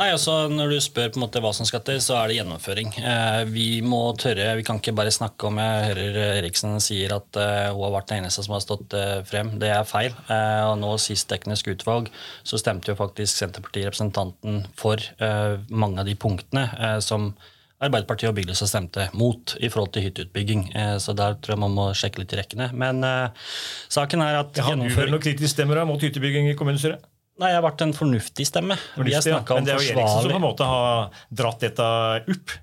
Nei, 0.00 0.14
altså 0.14 0.46
Når 0.48 0.70
du 0.72 0.78
spør 0.80 1.10
på 1.12 1.18
en 1.18 1.26
måte 1.26 1.42
hva 1.44 1.50
som 1.52 1.66
skal 1.68 1.82
til, 1.84 1.98
så 2.00 2.14
er 2.16 2.30
det 2.30 2.38
gjennomføring. 2.38 2.94
Eh, 3.04 3.42
vi 3.52 3.66
må 3.84 3.98
tørre, 4.16 4.54
vi 4.56 4.64
kan 4.64 4.80
ikke 4.80 4.94
bare 4.96 5.12
snakke 5.12 5.50
om 5.50 5.60
Jeg 5.60 5.90
hører 5.90 6.16
Eriksen 6.38 6.80
sier 6.80 7.12
at 7.18 7.36
eh, 7.36 7.68
hun 7.68 7.84
har 7.84 7.92
vært 7.98 8.08
den 8.08 8.22
eneste 8.22 8.46
som 8.46 8.56
har 8.56 8.64
stått 8.64 8.96
eh, 8.96 9.18
frem. 9.28 9.52
Det 9.60 9.68
er 9.68 9.84
feil. 9.84 10.16
Eh, 10.32 10.62
og 10.70 10.78
nå 10.80 10.94
Sist 11.04 11.28
teknisk 11.28 11.68
utvalg 11.74 12.08
så 12.48 12.56
stemte 12.60 12.94
jo 12.94 12.96
faktisk 12.96 13.42
Senterpartirepresentanten 13.42 14.64
for 14.80 15.04
eh, 15.20 15.60
mange 15.68 16.00
av 16.00 16.08
de 16.08 16.16
punktene 16.16 16.64
eh, 16.80 16.98
som 17.04 17.34
Arbeiderpartiet 17.80 18.32
og 18.32 18.36
Bygdløse 18.40 18.68
stemte 18.68 19.06
mot 19.16 19.54
i 19.60 19.68
forhold 19.72 19.94
til 19.94 20.04
hytteutbygging. 20.04 20.66
Så 21.00 21.14
der 21.16 21.38
tror 21.40 21.54
jeg 21.54 21.62
man 21.62 21.72
må 21.72 21.86
sjekke 21.96 22.20
litt 22.20 22.34
i 22.36 22.40
rekkene. 22.40 22.72
Men 22.76 23.00
eh, 23.04 23.46
saken 23.88 24.24
er 24.24 24.42
at 24.42 24.52
gjennomføring... 24.56 24.92
Har 24.96 24.96
du 24.96 25.00
vel 25.04 25.16
noen 25.16 25.24
kritiske 25.24 25.54
stemmer 25.54 25.80
mot 25.88 26.04
hyttebygging 26.04 26.52
i 26.52 26.58
kommunestyret? 26.60 27.08
Nei, 27.40 27.48
jeg 27.54 27.56
har 27.56 27.64
vært 27.64 27.82
en 27.86 27.94
fornuftig 27.96 28.44
stemme. 28.48 28.76
Vi 28.76 29.14
har 29.14 29.24
Fornuftig, 29.24 29.32
ja. 29.32 29.40
Men 29.56 29.66
det 29.66 29.72
er 29.72 29.80
jo 29.80 29.94
Eriksen 29.94 30.24
som 30.26 30.34
på 30.34 30.36
en 30.36 30.44
måte 30.44 30.68
har 30.68 31.24
dratt 31.40 31.64
dette 31.64 31.86
opp. 32.36 32.56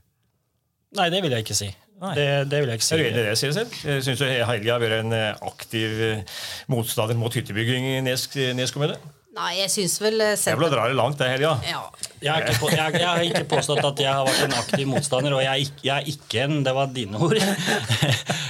Nei, 0.98 1.08
det 1.14 1.22
vil 1.26 1.34
jeg 1.34 1.46
ikke 1.48 1.58
si. 1.58 1.70
Det, 1.98 2.26
det 2.52 2.60
vil 2.62 2.70
jeg 2.70 2.78
ikke 2.78 2.86
si. 2.86 2.94
Er 2.94 3.02
du 3.02 3.08
enig 3.08 3.22
i 3.24 3.26
det, 3.26 3.38
sier 3.42 3.54
selv? 3.56 3.78
Jeg 3.82 4.18
du 4.20 4.26
Helga 4.52 4.76
har 4.76 4.84
vært 4.84 5.00
en 5.02 5.16
eh, 5.18 5.46
aktiv 5.50 6.02
eh, 6.06 6.36
motstander 6.70 7.18
mot 7.18 7.34
hyttebygging 7.34 7.88
i 7.96 7.96
Nes, 8.06 8.28
Nes 8.58 8.74
kommune. 8.76 9.00
Nei, 9.38 9.52
jeg 9.60 9.70
syns 9.70 10.00
vel 10.02 10.22
eh, 10.24 10.34
Jeg 10.34 10.58
vil 10.58 10.72
dra 10.74 10.88
det 10.90 10.98
langt, 10.98 11.20
det, 11.20 11.28
Helga. 11.36 11.54
Ja. 11.68 11.82
Jeg 12.18 12.32
har, 12.34 12.48
ikke, 12.50 12.70
jeg, 12.74 12.94
jeg 12.98 13.08
har 13.08 13.24
ikke 13.28 13.44
påstått 13.52 13.84
at 13.86 14.00
jeg 14.02 14.10
har 14.10 14.26
vært 14.26 14.48
en 14.48 14.56
aktiv 14.58 14.88
motstander, 14.90 15.36
og 15.38 15.44
jeg 15.44 15.52
er 15.52 15.66
ikke, 15.68 15.84
jeg 15.86 15.94
er 15.94 16.08
ikke 16.14 16.46
en 16.48 16.64
Det 16.66 16.74
var 16.74 16.90
dine 16.96 17.22
ord. 17.22 17.38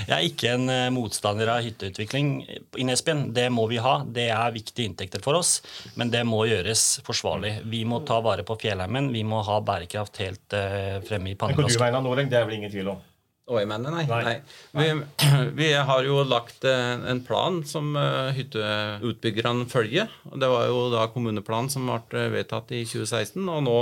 Jeg 0.07 0.15
er 0.15 0.23
ikke 0.23 0.51
en 0.55 0.69
eh, 0.71 0.85
motstander 0.95 1.49
av 1.51 1.65
hytteutvikling 1.65 2.29
i 2.47 2.85
Nesbyen. 2.87 3.25
Det 3.35 3.49
må 3.51 3.65
vi 3.67 3.81
ha. 3.83 3.97
Det 4.07 4.29
er 4.31 4.53
viktige 4.55 4.87
inntekter 4.87 5.19
for 5.19 5.35
oss, 5.35 5.57
men 5.99 6.13
det 6.13 6.21
må 6.23 6.45
gjøres 6.47 7.01
forsvarlig. 7.03 7.57
Vi 7.67 7.81
må 7.83 7.99
ta 8.07 8.21
vare 8.23 8.47
på 8.47 8.55
fjellheimen. 8.61 9.11
Vi 9.11 9.25
må 9.27 9.41
ha 9.43 9.59
bærekraft 9.67 10.21
helt 10.23 10.55
eh, 10.55 11.01
fremme 11.03 11.33
i 11.33 11.35
pannebrasken. 11.35 12.07
Det 12.31 12.39
er 12.39 12.47
vel 12.47 12.59
ingen 12.61 12.71
tvil 12.71 12.93
om. 12.95 13.03
Mener, 13.47 13.91
nei. 13.91 14.03
Nei. 14.05 14.23
nei. 14.23 14.41
Vi, 14.71 15.05
vi 15.61 15.73
har 15.73 16.03
jo 16.03 16.19
lagt 16.27 16.65
eh, 16.67 16.97
en 17.11 17.21
plan 17.23 17.61
som 17.63 17.95
eh, 17.95 18.35
hytteutbyggerne 18.35 19.69
følger. 19.71 20.11
Og 20.31 20.39
Det 20.41 20.49
var 20.51 20.67
jo 20.67 20.81
da 20.91 21.07
kommuneplanen 21.13 21.71
som 21.71 21.87
ble 21.87 22.25
eh, 22.25 22.31
vedtatt 22.33 22.73
i 22.75 22.83
2016. 22.83 23.39
Og 23.47 23.63
nå 23.63 23.77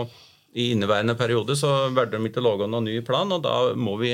i 0.55 0.69
inneværende 0.71 1.17
periode 1.19 1.57
så 1.57 1.89
valgte 1.89 2.19
de 2.19 2.29
ikke 2.29 2.43
å 2.43 2.45
lage 2.45 2.67
noen 2.69 2.85
ny 2.87 2.99
plan, 3.03 3.27
og 3.35 3.41
da, 3.43 3.55
må 3.75 3.97
vi, 3.99 4.13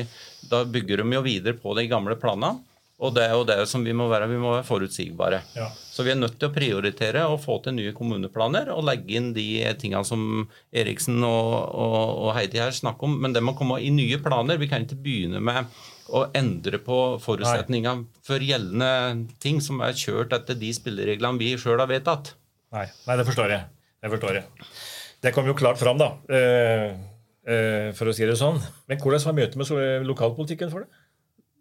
da 0.50 0.64
bygger 0.66 1.04
de 1.04 1.14
jo 1.14 1.22
videre 1.28 1.54
på 1.60 1.76
de 1.78 1.86
gamle 1.92 2.16
planene. 2.18 2.64
Og 3.02 3.14
det 3.14 3.28
er 3.28 3.36
jo 3.36 3.46
det 3.46 3.60
som 3.70 3.84
vi 3.86 3.94
må 3.98 4.08
være. 4.10 4.30
Vi 4.30 4.40
må 4.42 4.56
være 4.56 4.66
forutsigbare. 4.66 5.42
Ja. 5.58 5.68
Så 6.02 6.06
vi 6.08 6.16
er 6.16 6.18
nødt 6.18 6.40
til 6.42 6.50
å 6.50 6.54
prioritere 6.56 7.28
og 7.30 7.44
få 7.44 7.60
til 7.62 7.76
nye 7.78 7.92
kommuneplaner 7.94 8.72
og 8.74 8.88
legge 8.88 9.20
inn 9.20 9.28
de 9.36 9.44
tingene 9.78 10.02
som 10.08 10.48
Eriksen 10.74 11.20
og, 11.22 11.52
og, 11.78 11.98
og 12.26 12.32
Heidi 12.34 12.58
her 12.58 12.74
snakker 12.74 13.06
om. 13.06 13.20
Men 13.22 13.36
det 13.36 13.44
må 13.46 13.54
komme 13.54 13.78
i 13.78 13.92
nye 13.94 14.18
planer. 14.24 14.58
Vi 14.58 14.70
kan 14.72 14.82
ikke 14.82 14.98
begynne 15.04 15.38
med 15.46 15.70
å 16.10 16.24
endre 16.34 16.80
på 16.82 16.98
forutsetningene 17.22 18.26
for 18.26 18.42
gjeldende 18.42 19.28
ting 19.46 19.62
som 19.62 19.84
er 19.86 19.94
kjørt 19.94 20.34
etter 20.40 20.58
de 20.58 20.72
spillereglene 20.74 21.38
vi 21.38 21.52
sjøl 21.62 21.78
har 21.84 21.92
vedtatt. 21.92 22.34
Nei, 22.74 22.88
nei, 23.06 23.20
det 23.22 23.28
forstår 23.30 23.54
jeg. 23.54 23.70
Det 24.02 24.12
forstår 24.16 24.40
jeg. 24.40 24.74
Det 25.22 25.36
kom 25.36 25.46
jo 25.46 25.58
klart 25.62 25.78
fram, 25.78 26.02
da, 26.02 26.16
Uh, 26.34 26.98
uh, 27.46 27.94
for 27.94 28.10
å 28.10 28.18
si 28.18 28.26
det 28.26 28.40
sånn. 28.42 28.58
Men 28.90 29.06
hvordan 29.06 29.28
var 29.30 29.38
møtet 29.38 29.62
med 29.62 30.10
lokalpolitikken 30.10 30.74
for 30.74 30.88
det? 30.88 31.06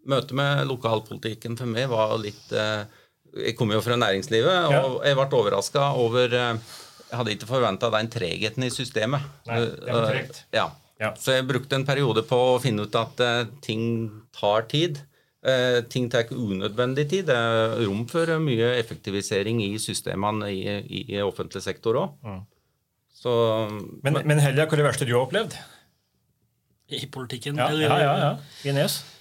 Møtet 0.09 0.33
med 0.33 0.65
lokalpolitikken 0.73 1.61
for 1.61 1.69
meg 1.69 1.91
var 1.93 2.17
litt 2.17 2.55
eh, 2.57 2.89
Jeg 3.37 3.57
kommer 3.59 3.75
jo 3.79 3.81
fra 3.85 3.97
næringslivet, 3.97 4.71
Ja. 4.73 4.81
og 4.87 5.05
jeg 5.07 5.15
ble 5.17 5.27
overraska 5.39 5.93
over 5.95 6.25
eh, 6.35 6.57
Jeg 7.11 7.19
hadde 7.19 7.33
ikke 7.35 7.47
forventa 7.51 7.91
den 7.91 8.09
tregheten 8.11 8.63
i 8.65 8.71
systemet. 8.71 9.21
Nei, 9.47 9.61
det 9.67 9.95
var 9.95 10.05
tregt. 10.11 10.45
Ja. 10.55 10.69
Ja. 11.01 11.15
Så 11.17 11.33
jeg 11.33 11.47
brukte 11.49 11.75
en 11.79 11.87
periode 11.89 12.23
på 12.29 12.37
å 12.55 12.61
finne 12.61 12.85
ut 12.87 12.95
at 12.95 13.21
eh, 13.25 13.47
ting 13.65 14.11
tar 14.37 14.67
tid. 14.71 15.01
Eh, 15.43 15.81
ting 15.89 16.11
tar 16.13 16.27
ikke 16.27 16.37
unødvendig 16.37 17.07
tid. 17.09 17.27
Det 17.31 17.35
er 17.35 17.79
rom 17.87 18.05
for 18.11 18.29
eh, 18.29 18.39
mye 18.39 18.75
effektivisering 18.79 19.63
i 19.65 19.71
systemene 19.81 20.51
i, 20.53 20.61
i, 21.01 21.21
offentlig 21.25 21.63
sektor 21.65 21.97
òg. 22.03 22.19
Mm. 22.23 22.43
Så 23.21 23.33
Men, 24.05 24.21
men 24.25 24.39
Helga, 24.41 24.67
hva 24.67 24.77
er 24.77 24.83
det 24.83 24.87
verste 24.91 25.09
du 25.09 25.15
har 25.17 25.25
opplevd? 25.27 25.57
I 26.91 27.07
politikken? 27.13 27.57
Ja, 27.57 27.69
eller- 27.73 27.89
ja, 27.89 27.99
ja. 28.03 28.15
ja. 28.19 28.31
I 28.71 28.73
Nes? 28.77 29.01
Eh, 29.03 29.20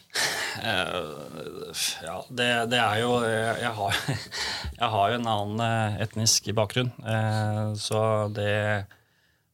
ja, 2.04 2.16
det, 2.30 2.48
det 2.72 2.80
er 2.82 3.02
jo 3.04 3.12
jeg, 3.26 3.56
jeg, 3.64 3.74
har, 3.80 4.00
jeg 4.80 4.90
har 4.96 5.12
jo 5.14 5.18
en 5.20 5.30
annen 5.34 5.64
eh, 5.66 6.00
etnisk 6.06 6.50
bakgrunn. 6.58 6.92
eh, 7.04 7.62
Så 7.80 8.02
det 8.36 8.52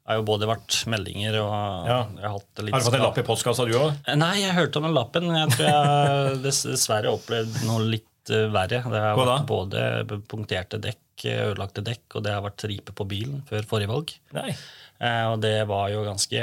har 0.06 0.20
jo 0.20 0.26
både 0.28 0.46
vært 0.50 0.76
meldinger 0.92 1.40
og 1.42 1.88
Ja. 1.90 2.00
jeg 2.14 2.22
har 2.28 2.36
hatt 2.38 2.62
litt 2.64 2.76
Har 2.76 2.84
du 2.84 2.86
fått 2.90 2.98
en 3.00 3.06
lapp 3.08 3.18
i 3.22 3.26
postkassa, 3.26 3.66
du 3.66 3.74
òg? 3.80 3.96
Eh, 4.08 4.18
Nei, 4.20 4.36
jeg 4.44 4.54
hørte 4.58 4.78
om 4.82 4.86
den 4.90 4.94
lappen. 4.98 5.32
Jeg 5.34 5.56
tror 5.56 5.66
jeg 5.72 6.42
dessverre 6.46 7.14
opplevd 7.16 7.64
noe 7.66 7.88
litt 7.96 8.32
eh, 8.34 8.46
verre. 8.54 8.84
Det 8.86 9.02
har 9.08 9.18
vært 9.20 9.50
både 9.50 9.84
punkterte 10.30 10.80
dekk, 10.84 11.02
ødelagte 11.26 11.82
dekk, 11.86 12.06
og 12.20 12.26
det 12.28 12.34
har 12.36 12.44
vært 12.46 12.68
ripe 12.70 12.94
på 12.96 13.08
bilen 13.10 13.42
før 13.50 13.66
forrige 13.70 13.90
valg. 13.92 14.14
Eh, 14.36 15.26
Og 15.32 15.42
det 15.44 15.58
var 15.68 15.90
jo 15.92 16.06
ganske 16.06 16.40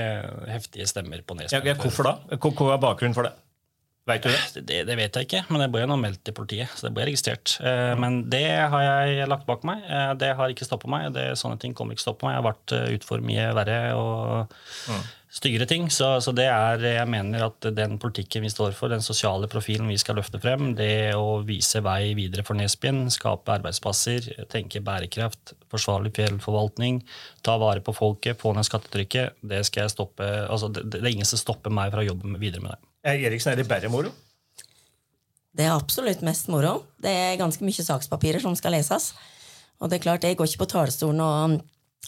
heftige 0.51 0.85
stemmer 0.91 1.23
på 1.25 1.39
Nesbø. 1.39 1.63
ja, 1.65 1.75
hvorfor 1.79 2.05
da? 2.11 2.17
Hva 2.37 2.75
er 2.75 2.83
bakgrunnen 2.83 3.15
for 3.17 3.29
det? 3.31 3.33
Vet 4.03 4.25
det? 4.27 4.63
Det, 4.67 4.81
det 4.89 4.97
vet 4.99 5.15
jeg 5.15 5.29
ikke, 5.29 5.45
men 5.53 5.63
det 5.63 5.69
ble 5.71 5.85
nå 5.87 5.95
meldt 6.01 6.25
til 6.27 6.35
politiet. 6.35 6.73
så 6.75 6.89
det 6.89 6.95
ble 6.97 7.05
registrert. 7.07 7.55
Eh, 7.63 7.95
Men 8.03 8.25
det 8.33 8.45
har 8.73 8.83
jeg 8.83 9.29
lagt 9.31 9.47
bak 9.47 9.63
meg. 9.69 9.85
Eh, 9.87 10.15
Det 10.19 10.33
har 10.37 10.51
ikke 10.51 10.67
stoppet 10.67 10.91
meg. 10.91 11.13
Det, 11.15 11.29
sånne 11.39 11.61
ting 11.63 11.75
kommer 11.75 11.95
ikke 11.95 12.03
stoppe 12.09 12.27
meg. 12.27 12.35
Jeg 12.35 12.43
har 12.43 12.49
vært 12.51 12.73
ut 12.73 12.97
utfor 12.99 13.23
mye 13.23 13.47
verre 13.55 13.79
og 13.95 14.51
styggere 15.33 15.69
ting. 15.71 15.87
Så, 15.91 16.09
så 16.21 16.35
det 16.35 16.49
er, 16.51 16.83
jeg 16.99 17.09
mener 17.09 17.47
at 17.47 17.69
den 17.79 17.95
politikken 18.03 18.43
vi 18.45 18.51
står 18.53 18.75
for, 18.77 18.91
den 18.93 19.05
sosiale 19.07 19.49
profilen 19.51 19.89
vi 19.89 19.97
skal 20.03 20.19
løfte 20.19 20.41
frem, 20.43 20.75
det 20.79 21.15
å 21.17 21.41
vise 21.47 21.81
vei 21.85 22.13
videre 22.19 22.45
for 22.47 22.59
Nesbyen, 22.59 23.07
skape 23.15 23.55
arbeidsplasser, 23.55 24.29
tenke 24.53 24.83
bærekraft, 24.85 25.55
forsvarlig 25.73 26.13
fjellforvaltning, 26.19 27.01
ta 27.47 27.57
vare 27.63 27.81
på 27.85 27.95
folket, 27.97 28.41
få 28.43 28.53
ned 28.59 28.69
skattetrykket, 28.69 29.39
det 29.47 29.63
skal 29.71 29.87
jeg 29.87 29.95
stoppe, 29.95 30.29
altså 30.51 30.69
det, 30.75 30.89
det 30.93 31.05
er 31.07 31.15
ingen 31.15 31.29
som 31.29 31.41
stopper 31.41 31.73
meg 31.73 31.95
fra 31.95 32.05
å 32.05 32.11
jobbe 32.13 32.35
videre 32.43 32.67
med 32.67 32.75
det. 32.77 32.92
Er 33.03 33.19
Eriksen, 33.19 33.53
er 33.53 33.59
det 33.59 33.67
bare 33.71 33.91
moro? 33.91 34.13
Det 35.53 35.67
er 35.67 35.75
absolutt 35.75 36.23
mest 36.25 36.49
moro. 36.49 36.79
Det 37.03 37.11
er 37.11 37.41
ganske 37.41 37.65
mye 37.67 37.85
sakspapirer 37.85 38.41
som 38.41 38.55
skal 38.57 38.77
leses. 38.77 39.11
Og 39.83 39.91
det 39.91 39.99
er 39.99 40.05
klart, 40.05 40.25
jeg 40.25 40.39
går 40.39 40.49
ikke 40.49 40.63
på 40.63 40.69
talerstolen 40.71 41.21
og, 41.21 41.57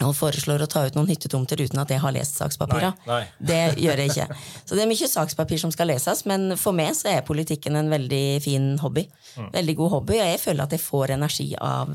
og 0.06 0.14
foreslår 0.16 0.62
å 0.64 0.68
ta 0.70 0.84
ut 0.86 0.96
noen 0.96 1.10
hyttetomter 1.10 1.60
uten 1.60 1.82
at 1.82 1.90
jeg 1.90 2.00
har 2.00 2.14
lest 2.14 2.38
sakspapirene. 2.38 2.94
Det 3.50 3.60
gjør 3.82 4.04
jeg 4.04 4.14
ikke. 4.14 4.38
Så 4.62 4.78
det 4.78 4.84
er 4.84 4.90
mye 4.92 5.10
sakspapir 5.10 5.60
som 5.60 5.74
skal 5.74 5.90
leses, 5.90 6.22
men 6.30 6.54
for 6.60 6.76
meg 6.76 6.94
så 6.96 7.10
er 7.16 7.26
politikken 7.26 7.76
en 7.80 7.90
veldig 7.92 8.24
fin 8.46 8.70
hobby. 8.80 9.08
Mm. 9.34 9.50
Veldig 9.58 9.76
god 9.82 9.94
hobby, 9.98 10.20
og 10.20 10.30
jeg 10.30 10.40
føler 10.46 10.64
at 10.64 10.78
jeg 10.78 10.84
får 10.86 11.16
energi 11.18 11.50
av 11.58 11.92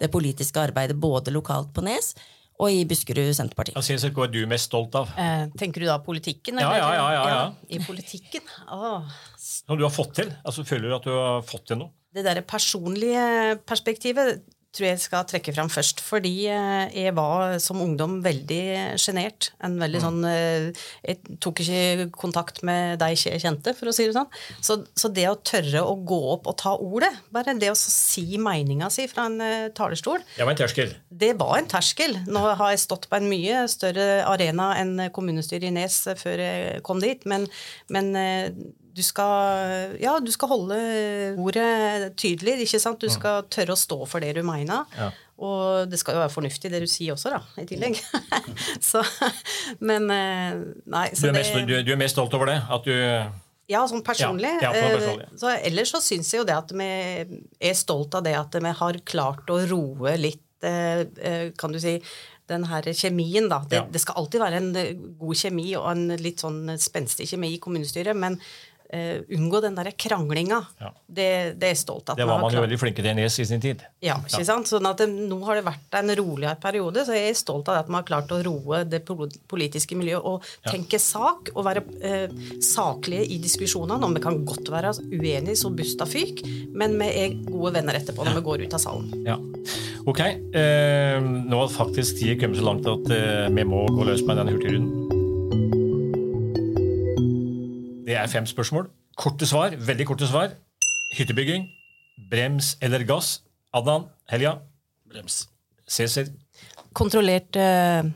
det 0.00 0.10
politiske 0.10 0.60
arbeidet 0.60 0.98
både 0.98 1.32
lokalt 1.32 1.70
på 1.76 1.84
Nes 1.86 2.14
og 2.60 2.74
i 2.76 2.82
Buskerud 2.88 3.30
Senterparti. 3.36 3.72
Cæsar, 3.80 4.12
hva 4.16 4.26
er 4.28 4.32
du 4.34 4.40
mest 4.50 4.68
stolt 4.68 4.94
av? 5.00 5.10
Eh, 5.16 5.46
tenker 5.60 5.80
du 5.80 5.88
da 5.88 5.96
politikken? 6.04 6.60
Ja, 6.60 6.68
eller? 6.68 6.82
ja, 6.82 6.90
ja, 6.94 7.08
ja, 7.16 7.24
ja. 7.32 7.46
I 7.72 7.80
politikken? 7.86 8.44
Åh, 8.68 9.08
Som 9.40 9.80
du 9.80 9.86
har 9.86 9.94
fått 9.94 10.12
til? 10.20 10.30
Altså, 10.44 10.64
Føler 10.68 10.90
du 10.92 10.96
at 10.98 11.08
du 11.08 11.12
har 11.14 11.42
fått 11.48 11.66
til 11.72 11.80
noe? 11.82 11.94
det 12.10 12.24
derre 12.26 12.42
personlige 12.42 13.58
perspektivet, 13.70 14.40
tror 14.76 14.86
jeg 14.86 15.00
skal 15.02 15.26
trekke 15.28 15.52
fram 15.54 15.70
først. 15.72 16.02
Fordi 16.04 16.32
eh, 16.50 16.92
jeg 17.04 17.14
var 17.16 17.56
som 17.62 17.80
ungdom 17.82 18.18
veldig 18.24 18.98
sjenert. 19.00 19.50
En 19.66 19.76
veldig 19.80 20.02
sånn 20.02 20.20
eh, 20.28 20.68
Jeg 21.06 21.38
tok 21.42 21.62
ikke 21.64 22.08
kontakt 22.14 22.62
med 22.66 23.00
de 23.02 23.10
ikke 23.16 23.34
jeg 23.34 23.44
kjente, 23.44 23.74
for 23.78 23.90
å 23.90 23.94
si 23.94 24.06
det 24.08 24.16
sånn. 24.16 24.30
Så, 24.62 24.80
så 24.94 25.10
det 25.14 25.26
å 25.30 25.38
tørre 25.42 25.82
å 25.86 25.96
gå 26.06 26.20
opp 26.36 26.48
og 26.50 26.58
ta 26.62 26.76
ordet, 26.78 27.12
bare 27.34 27.56
det 27.58 27.72
å 27.72 27.78
så 27.78 27.90
si 27.92 28.38
meninga 28.40 28.90
si 28.94 29.08
fra 29.10 29.26
en 29.30 29.40
eh, 29.44 29.70
talerstol, 29.76 30.22
Det 30.36 30.46
var 30.46 30.54
en 30.54 30.62
terskel. 30.62 30.94
det 31.10 31.32
var 31.40 31.56
en 31.58 31.70
terskel. 31.70 32.18
Nå 32.30 32.44
har 32.48 32.74
jeg 32.74 32.84
stått 32.84 33.08
på 33.10 33.18
en 33.18 33.30
mye 33.30 33.64
større 33.70 34.22
arena 34.28 34.72
enn 34.80 35.08
kommunestyret 35.14 35.70
i 35.70 35.74
Nes 35.74 36.02
før 36.20 36.44
jeg 36.44 36.84
kom 36.86 37.02
dit, 37.02 37.26
men, 37.28 37.48
men 37.92 38.14
du 39.00 39.04
skal, 39.06 39.96
ja, 40.02 40.12
du 40.20 40.30
skal 40.34 40.50
holde 40.52 40.76
ordet 41.40 42.12
tydelig. 42.20 42.58
ikke 42.66 42.80
sant? 42.82 43.00
Du 43.00 43.08
skal 43.12 43.44
tørre 43.52 43.74
å 43.76 43.80
stå 43.80 43.98
for 44.10 44.20
det 44.24 44.34
du 44.36 44.42
mener. 44.46 44.84
Ja. 44.98 45.10
Og 45.40 45.88
det 45.88 45.96
skal 46.02 46.18
jo 46.18 46.20
være 46.20 46.32
fornuftig, 46.34 46.68
det 46.72 46.82
du 46.84 46.88
sier 46.90 47.14
også, 47.16 47.30
da, 47.32 47.38
i 47.62 47.64
tillegg. 47.68 47.96
Så, 48.90 49.00
men 49.80 50.04
Nei. 50.10 50.74
Nei, 50.84 51.06
Du 51.14 51.16
så 51.16 51.30
er, 51.30 51.32
det 51.32 51.38
mest, 51.38 51.56
du, 51.70 51.76
du 51.86 51.94
er 51.94 52.00
mest 52.02 52.18
stolt 52.18 52.34
over 52.36 52.52
det? 52.52 52.58
At 52.68 52.84
du 52.84 52.92
ja, 53.70 53.84
sånn 53.86 54.02
personlig. 54.02 54.50
Ja, 54.60 54.72
ja, 54.74 54.88
personlig. 54.98 55.28
Eh, 55.30 55.38
Så 55.38 55.52
ellers 55.54 55.92
så 55.94 56.00
syns 56.02 56.32
jeg 56.34 56.42
jo 56.42 56.46
det 56.48 56.56
at 56.58 56.72
vi 56.74 56.88
er 57.70 57.76
stolt 57.78 58.16
av 58.18 58.24
det 58.26 58.34
at 58.34 58.56
vi 58.58 58.72
har 58.82 58.98
klart 59.06 59.48
å 59.54 59.60
roe 59.70 60.16
litt 60.18 60.66
eh, 60.66 61.04
eh, 61.22 61.44
Kan 61.60 61.72
du 61.76 61.78
si 61.82 61.94
den 62.50 62.64
her 62.66 62.82
kjemien, 62.90 63.46
da. 63.46 63.60
Det, 63.70 63.78
Ja. 63.78 63.84
det 63.94 64.00
skal 64.02 64.18
alltid 64.18 64.42
være 64.42 64.58
en 64.58 64.72
eh, 64.76 64.88
god 65.20 65.38
kjemi 65.38 65.68
og 65.78 65.86
en 65.92 66.16
litt 66.18 66.42
sånn 66.42 66.64
spenstig 66.82 67.28
kjemi 67.30 67.52
i 67.54 67.60
kommunestyret, 67.62 68.18
men 68.18 68.40
eh, 68.92 69.22
unngå 69.36 69.60
den 69.60 69.76
derre 69.78 69.92
kranglinga. 69.92 70.60
Ja. 70.80 70.90
Det, 71.06 71.28
det 71.60 71.68
er 71.68 71.74
jeg 71.74 71.80
stolt 71.82 72.10
av. 72.10 72.18
Det 72.18 72.26
var 72.26 72.40
man 72.42 72.54
jo 72.54 72.62
veldig 72.64 72.78
flinke 72.80 73.02
til 73.02 73.12
i 73.12 73.16
Nes 73.18 73.38
i 73.42 73.46
sin 73.48 73.62
tid. 73.62 73.82
Ja, 74.04 74.18
ikke 74.26 74.46
sant? 74.46 74.70
Sånn 74.70 74.88
at 74.90 75.02
det, 75.02 75.08
Nå 75.10 75.40
har 75.46 75.58
det 75.58 75.66
vært 75.66 75.98
en 76.00 76.12
roligere 76.18 76.56
periode, 76.62 77.04
så 77.06 77.16
jeg 77.16 77.32
er 77.32 77.38
stolt 77.38 77.70
av 77.70 77.82
at 77.82 77.90
man 77.90 78.00
har 78.00 78.08
klart 78.08 78.34
å 78.34 78.40
roe 78.44 78.82
det 78.88 79.02
politiske 79.06 79.98
miljøet 79.98 80.26
og 80.26 80.46
tenke 80.66 81.00
sak 81.02 81.52
og 81.54 81.66
være 81.66 81.84
uh, 81.84 82.40
saklige 82.64 83.26
i 83.34 83.40
diskusjonene. 83.42 84.06
Om 84.06 84.16
vi 84.16 84.24
kan 84.24 84.40
godt 84.48 84.70
være 84.72 84.94
uenige 85.12 85.58
så 85.60 85.72
busta 85.74 86.08
fyk, 86.08 86.42
men 86.74 86.98
vi 87.00 87.10
er 87.24 87.38
gode 87.46 87.74
venner 87.78 88.00
etterpå 88.00 88.26
når 88.26 88.40
vi 88.40 88.46
går 88.48 88.66
ut 88.66 88.78
av 88.78 88.82
salen. 88.82 89.10
Ja. 89.28 89.38
Ok, 90.08 90.22
uh, 90.24 91.16
nå 91.20 91.62
har 91.64 91.74
faktisk 91.74 92.20
tida 92.22 92.38
kommet 92.40 92.60
så 92.60 92.66
langt 92.66 92.90
at 92.90 93.14
vi 93.54 93.66
må 93.68 93.84
gå 93.92 94.08
løs 94.08 94.24
med 94.26 94.40
denne 94.40 94.56
hurtigrunden. 94.56 95.09
Det 98.10 98.16
er 98.18 98.26
fem 98.26 98.46
spørsmål. 98.46 98.88
Korte 99.16 99.46
svar, 99.46 99.70
veldig 99.86 100.06
korte 100.06 100.26
svar. 100.26 100.48
Hyttebygging, 101.14 101.68
brems 102.30 102.72
eller 102.82 103.04
gass? 103.06 103.42
Adnan, 103.74 104.08
Helja, 104.30 104.56
Brems. 105.10 105.48
Cæsar, 105.88 106.24
Kontrollert 106.92 107.54
uh, 107.56 108.10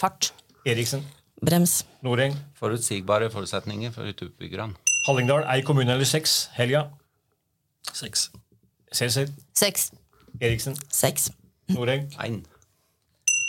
fart. 0.00 0.30
Eriksen, 0.66 1.04
Brems. 1.46 1.86
Noreng, 2.02 2.38
Forutsigbare 2.56 3.28
forutsetninger 3.30 3.92
for 3.92 4.08
utbyggerne. 4.08 4.72
Hallingdal, 5.06 5.44
ei 5.52 5.60
kommune 5.60 5.92
eller 5.92 6.04
seks? 6.08 6.50
Helja, 6.56 6.86
Seks. 7.92 8.30
Cæsar, 8.94 9.28
Seks. 9.54 9.90
Eriksen, 10.40 10.76
Seks. 10.90 11.30
Noreng. 11.68 12.08
Ein. 12.18 12.46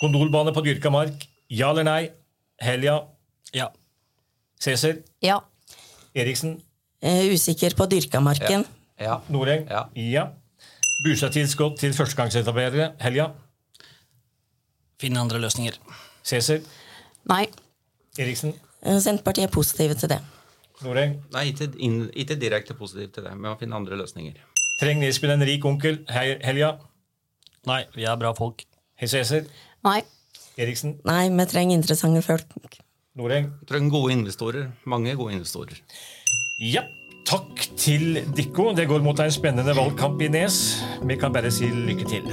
Gondolbane 0.01 0.53
på 0.53 0.61
dyrka 0.67 0.89
mark, 0.91 1.23
ja 1.49 1.69
eller 1.71 1.83
nei? 1.87 2.09
Helja, 2.61 2.99
Ja. 3.53 3.67
Cæsar, 4.59 4.93
Ja. 5.23 5.39
Eriksen, 6.15 6.61
Eh, 7.05 7.27
usikker 7.35 7.75
på 7.77 7.85
dyrkamarken. 7.91 8.63
Ja. 8.99 9.19
Noreng. 9.29 9.67
Ja. 9.69 9.83
ja. 9.95 10.23
Bosettidsgodt 11.03 11.77
til 11.79 11.93
førstegangsetablerere. 11.93 12.93
Helja. 13.03 13.27
Finne 15.01 15.19
andre 15.21 15.41
løsninger. 15.43 15.75
Cæsar. 16.25 16.63
Nei. 17.29 17.43
Eriksen. 18.17 18.55
Eh, 18.81 18.97
Senterpartiet 19.03 19.49
er 19.49 19.53
positive 19.53 19.93
til 19.99 20.09
det. 20.15 20.21
Noreng. 20.81 21.19
Nei, 21.35 21.43
ikke, 21.51 21.67
in, 21.77 22.09
ikke 22.15 22.39
direkte 22.41 22.73
positiv 22.73 23.11
til 23.13 23.27
det. 23.27 23.35
men 23.37 23.51
å 23.51 23.59
finne 23.59 23.75
andre 23.77 23.99
løsninger. 23.99 24.39
Treng 24.79 25.03
Nesbyen 25.03 25.35
en 25.35 25.45
rik 25.47 25.65
onkel? 25.67 26.01
Hei, 26.09 26.39
Helja. 26.43 26.77
Nei, 27.67 27.83
vi 27.95 28.07
er 28.07 28.17
bra 28.17 28.33
folk. 28.33 28.63
Hei, 28.95 29.07
Cæsar. 29.11 29.45
Nei. 29.85 30.01
Eriksen. 30.57 30.97
Nei, 31.05 31.27
vi 31.29 31.45
trenger 31.51 31.75
interessante 31.77 32.23
folk. 32.25 32.79
Noreng. 33.15 33.45
Vi 33.61 33.65
trenger 33.69 33.93
gode 33.93 34.11
investorer. 34.11 34.71
Mange 34.83 35.13
gode 35.15 35.37
investorer. 35.37 35.79
Ja. 36.59 36.83
Takk 37.25 37.61
til 37.79 38.19
Dikko. 38.35 38.73
Det 38.75 38.89
går 38.89 39.01
mot 39.01 39.19
en 39.23 39.31
spennende 39.31 39.71
valgkamp 39.77 40.19
i 40.21 40.27
Nes. 40.29 40.57
Vi 41.07 41.15
kan 41.17 41.33
bare 41.33 41.49
si 41.51 41.69
lykke 41.71 42.05
til. 42.11 42.27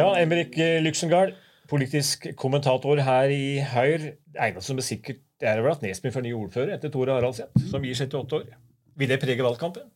Ja, 0.00 0.08
Emrik 0.24 0.56
Lyksengard, 0.82 1.36
politisk 1.68 2.26
kommentator 2.40 3.04
her 3.04 3.28
i 3.28 3.60
Høyre. 3.60 4.16
Det 4.32 4.46
eneste 4.48 4.72
som 4.72 4.80
er 4.80 4.88
sikkert, 4.88 5.20
er 5.44 5.60
vel 5.60 5.76
at 5.76 5.84
Nesbyen 5.84 6.16
får 6.16 6.24
ny 6.24 6.32
ordfører 6.40 6.78
etter 6.78 6.90
Tore 6.90 7.20
Haraldseth, 7.20 7.68
som 7.68 7.84
gir 7.84 8.00
78 8.00 8.40
år. 8.40 8.54
Vil 8.96 9.12
det 9.12 9.20
prege 9.20 9.44
valgkampen? 9.44 9.91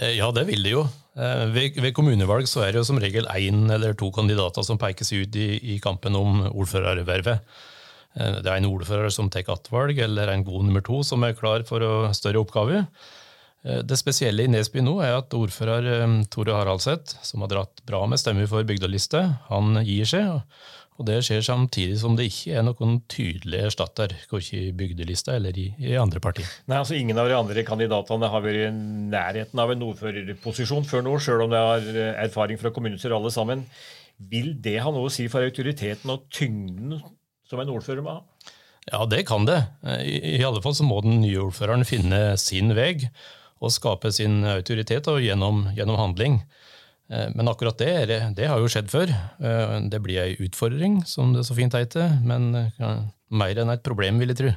Eh, 0.00 0.14
Ja, 0.18 0.30
det 0.32 0.46
vil 0.48 0.62
det 0.62 0.74
jo. 0.76 0.84
Eh, 1.18 1.46
Ved, 1.54 1.80
ved 1.82 1.94
kommunevalg 1.96 2.46
så 2.50 2.62
er 2.64 2.72
det 2.72 2.82
jo 2.82 2.88
som 2.88 3.00
regel 3.02 3.26
én 3.34 3.66
eller 3.74 3.94
to 3.98 4.10
kandidater 4.14 4.62
som 4.66 4.78
pekes 4.78 5.12
ut 5.12 5.36
i, 5.36 5.48
i 5.74 5.78
kampen 5.82 6.16
om 6.16 6.44
ordførervervet. 6.52 7.40
Eh, 8.18 8.38
Det 8.42 8.46
er 8.46 8.56
en 8.60 8.70
ordfører 8.70 9.10
som 9.10 9.30
tar 9.30 9.48
attvalg, 9.50 9.98
eller 9.98 10.28
en 10.32 10.44
god 10.46 10.64
nummer 10.68 10.84
to 10.84 11.02
som 11.02 11.24
er 11.24 11.34
klar 11.38 11.66
for 11.66 11.80
å 11.80 11.94
større 12.14 12.42
oppgave. 12.44 12.86
Det 13.84 13.96
spesielle 13.98 14.44
i 14.46 14.48
Nesby 14.48 14.78
nå 14.80 15.00
er 15.02 15.16
at 15.18 15.34
ordfører 15.34 15.82
Tore 16.30 16.54
Haraldset, 16.54 17.10
som 17.26 17.42
har 17.42 17.50
dratt 17.50 17.80
bra 17.84 18.04
med 18.06 18.20
stemmer 18.22 18.46
for 18.48 18.62
bygdeliste, 18.64 19.18
han 19.48 19.80
gir 19.84 20.06
seg. 20.06 20.28
Og- 20.98 21.06
det 21.06 21.20
skjer 21.22 21.44
samtidig 21.46 21.98
som 22.00 22.16
det 22.18 22.26
ikke 22.26 22.56
er 22.58 22.64
noen 22.66 22.96
tydelig 23.08 23.60
erstatter, 23.68 24.14
verken 24.32 24.58
i 24.58 24.72
bygdelista 24.72 25.36
eller 25.36 25.56
i, 25.56 25.68
i 25.78 25.94
andre 25.94 26.18
partier. 26.20 26.48
Nei, 26.66 26.78
altså 26.80 26.98
Ingen 26.98 27.18
av 27.18 27.28
de 27.30 27.36
andre 27.38 27.62
kandidatene 27.64 28.28
har 28.28 28.42
vært 28.42 28.66
i 28.66 28.72
nærheten 29.14 29.62
av 29.62 29.70
en 29.70 29.86
ordførerposisjon 29.92 30.84
før 30.84 31.06
nå, 31.06 31.14
sjøl 31.22 31.44
om 31.46 31.50
de 31.54 31.56
har 31.62 31.86
eh, 31.94 32.24
erfaring 32.26 32.58
fra 32.58 32.70
kommunestyret 32.74 33.14
alle 33.14 33.30
sammen. 33.30 33.64
Vil 34.18 34.56
det 34.60 34.80
ha 34.82 34.90
noe 34.90 35.06
å 35.06 35.12
si 35.14 35.28
for 35.30 35.46
autoriteten 35.46 36.10
og 36.10 36.26
tyngden 36.34 36.98
som 37.48 37.60
en 37.62 37.70
ordfører 37.70 38.02
må 38.02 38.18
ha? 38.18 38.22
Ja, 38.88 39.04
det 39.06 39.26
kan 39.28 39.44
det. 39.46 39.60
I, 40.02 40.38
I 40.40 40.44
alle 40.48 40.62
fall 40.64 40.74
så 40.74 40.82
må 40.86 40.98
den 41.04 41.20
nye 41.22 41.44
ordføreren 41.44 41.86
finne 41.86 42.32
sin 42.40 42.74
vei 42.74 42.96
og 43.62 43.70
skape 43.74 44.10
sin 44.14 44.40
autoritet 44.46 45.06
og 45.10 45.20
gjennom, 45.22 45.68
gjennom 45.76 45.98
handling. 46.00 46.40
Eh, 47.10 47.28
Men 47.34 47.48
akkurat 47.48 47.78
det, 47.78 48.18
det 48.36 48.48
har 48.50 48.60
jo 48.60 48.68
skjedd 48.70 48.90
før. 48.92 49.12
Eh, 49.40 49.78
Det 49.88 50.00
blir 50.04 50.20
ei 50.22 50.36
utfordring, 50.44 51.00
som 51.08 51.32
det 51.32 51.46
så 51.48 51.56
fint 51.56 51.72
heter, 51.74 52.18
men 52.24 52.50
eh, 52.54 53.00
mer 53.30 53.60
enn 53.62 53.72
et 53.72 53.82
problem, 53.84 54.18
vil 54.20 54.34
jeg 54.34 54.40
tro. 54.42 54.52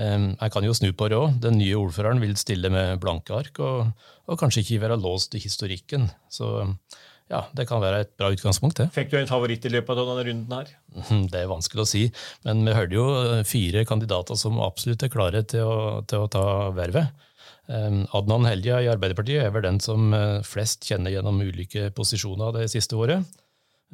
Jeg 0.00 0.52
kan 0.54 0.62
jo 0.62 0.72
snu 0.72 0.92
på 0.94 1.08
det 1.10 1.16
òg. 1.18 1.40
Den 1.42 1.56
nye 1.58 1.74
ordføreren 1.74 2.20
vil 2.22 2.36
stille 2.38 2.70
med 2.70 3.00
blanke 3.02 3.34
ark, 3.34 3.58
og, 3.58 3.88
og 4.30 4.38
kanskje 4.38 4.62
ikke 4.62 4.78
være 4.84 4.96
låst 5.02 5.34
i 5.34 5.40
historikken. 5.42 6.04
Så 6.30 6.46
ja, 7.30 7.40
det 7.58 7.66
kan 7.68 7.82
være 7.82 8.04
et 8.04 8.12
bra 8.18 8.30
utgangspunkt, 8.30 8.78
det. 8.78 8.86
Fikk 8.94 9.10
du 9.10 9.16
en 9.18 9.28
favoritt 9.28 9.66
i 9.66 9.72
løpet 9.74 9.98
av 9.98 10.12
denne 10.12 10.24
runden 10.28 10.54
her? 10.54 10.70
Det 11.32 11.42
er 11.42 11.50
vanskelig 11.50 11.82
å 11.82 11.88
si, 11.90 12.04
men 12.46 12.62
vi 12.66 12.76
hørte 12.78 12.96
jo 12.96 13.08
fire 13.50 13.82
kandidater 13.90 14.38
som 14.38 14.62
absolutt 14.62 15.02
er 15.06 15.12
klare 15.12 15.42
til 15.50 15.66
å, 15.66 15.76
til 16.06 16.22
å 16.22 16.30
ta 16.30 16.44
vervet. 16.78 17.10
Eh, 17.70 17.98
Adnan 18.18 18.48
Helja 18.48 18.80
i 18.82 18.88
Arbeiderpartiet 18.90 19.44
er 19.44 19.52
vel 19.54 19.66
den 19.66 19.78
som 19.82 20.10
eh, 20.16 20.40
flest 20.46 20.86
kjenner 20.88 21.14
gjennom 21.14 21.38
ulike 21.38 21.90
posisjoner 21.94 22.56
det 22.58 22.70
siste 22.72 22.98
året. 22.98 23.22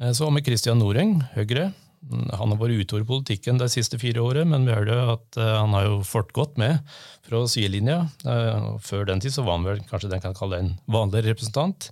Eh, 0.01 0.13
Så 0.17 0.25
har 0.25 0.33
vi 0.33 0.45
Kristian 0.47 0.81
Noreng, 0.81 1.19
Høyre. 1.35 1.69
Mm, 2.07 2.25
Han 2.39 2.53
har 2.53 2.59
vært 2.61 2.81
ute 2.81 2.97
over 2.97 3.05
politikken 3.11 3.61
de 3.61 3.67
siste 3.69 3.99
fire 4.01 4.23
årene, 4.23 4.49
men 4.49 4.65
vi 4.65 4.73
hørte 4.73 4.97
at 5.13 5.37
eh, 5.37 5.53
han 5.59 5.77
har 5.77 5.85
jo 5.91 6.01
fått 6.05 6.33
godt 6.33 6.57
med 6.57 6.81
fra 7.27 7.43
sidelinja. 7.49 8.07
Før 8.81 9.05
den 9.09 9.21
tid 9.21 9.35
så 9.35 9.45
var 9.45 9.59
han 9.59 9.67
vel 9.67 9.85
kanskje 9.89 10.11
den 10.13 10.23
kan 10.23 10.37
kalle 10.37 10.61
en 10.63 10.75
vanlig 10.87 11.25
representant. 11.27 11.91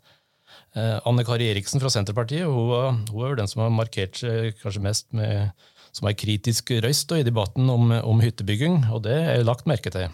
Anne 0.76 1.24
Kari 1.28 1.48
Eriksen 1.52 1.80
fra 1.80 1.90
Senterpartiet 1.92 2.48
hun, 2.48 3.00
hun 3.12 3.24
er 3.28 3.38
den 3.40 3.48
som 3.48 3.62
har 3.64 3.72
markert 3.72 4.20
seg 4.20 4.58
kanskje 4.62 4.84
mest 4.84 5.08
med, 5.16 5.52
som 5.96 6.08
ei 6.08 6.16
kritisk 6.16 6.72
røyst 6.84 7.12
i 7.16 7.24
debatten 7.28 7.68
om, 7.72 7.92
om 7.92 8.24
hyttebygging, 8.24 8.86
og 8.92 9.04
det 9.08 9.16
er 9.16 9.48
lagt 9.48 9.68
merke 9.68 9.92
til. 9.92 10.12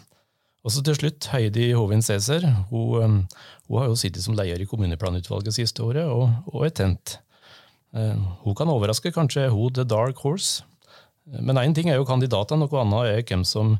Og 0.62 0.70
så 0.76 0.84
til 0.86 0.94
slutt 0.98 1.26
Heidi 1.34 1.72
Hovin 1.74 2.04
Cæsar. 2.06 2.44
Hun, 2.70 3.02
eh, 3.02 3.42
hun 3.68 3.80
har 3.82 3.88
jo 3.90 3.96
sittet 3.98 4.22
som 4.26 4.36
leder 4.38 4.62
i 4.62 4.70
kommuneplanutvalget 4.70 5.56
siste 5.58 5.82
året, 5.82 6.06
og, 6.06 6.30
og 6.54 6.66
er 6.68 6.76
tent. 6.78 7.18
Eh, 7.96 8.16
Hun 8.46 8.56
kan 8.56 8.70
overraske, 8.70 9.12
kanskje 9.12 9.48
er 9.48 9.56
hun 9.56 9.74
the 9.74 9.84
dark 9.84 10.22
horse. 10.22 10.64
Men 11.32 11.58
én 11.58 11.74
ting 11.74 11.90
er 11.90 11.98
jo 12.00 12.06
kandidatene, 12.06 12.62
noe 12.66 12.82
annet 12.82 13.10
er 13.12 13.24
hvem 13.24 13.44
som 13.46 13.78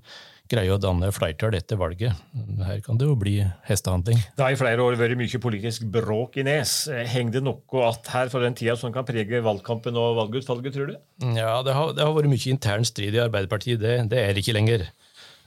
greier 0.52 0.76
å 0.76 0.82
danne 0.82 1.08
flertall 1.16 1.56
etter 1.56 1.78
valget. 1.80 2.18
Her 2.66 2.82
kan 2.84 2.98
det 3.00 3.08
jo 3.08 3.16
bli 3.16 3.38
hestehandling. 3.70 4.20
Det 4.36 4.44
har 4.44 4.52
i 4.52 4.60
flere 4.60 4.84
år 4.84 4.98
vært 5.00 5.16
mye 5.20 5.40
politisk 5.42 5.86
bråk 5.94 6.36
i 6.42 6.44
Nes. 6.44 6.74
Henger 7.14 7.38
det 7.38 7.44
noe 7.46 7.86
at 7.88 8.10
her 8.12 8.32
fra 8.34 8.42
den 8.44 8.58
tida 8.60 8.76
som 8.80 8.92
kan 8.92 9.08
prege 9.08 9.40
valgkampen 9.46 9.96
og 9.96 10.18
valgutfallet, 10.20 10.74
tror 10.76 10.92
du? 10.92 10.98
Ja, 11.38 11.62
det 11.64 11.76
har, 11.78 11.94
det 11.96 12.04
har 12.04 12.12
vært 12.18 12.32
mye 12.34 12.52
intern 12.52 12.84
strid 12.88 13.16
i 13.16 13.24
Arbeiderpartiet. 13.24 13.80
Det, 13.80 13.96
det 14.12 14.20
er 14.26 14.42
ikke 14.42 14.58
lenger. 14.58 14.90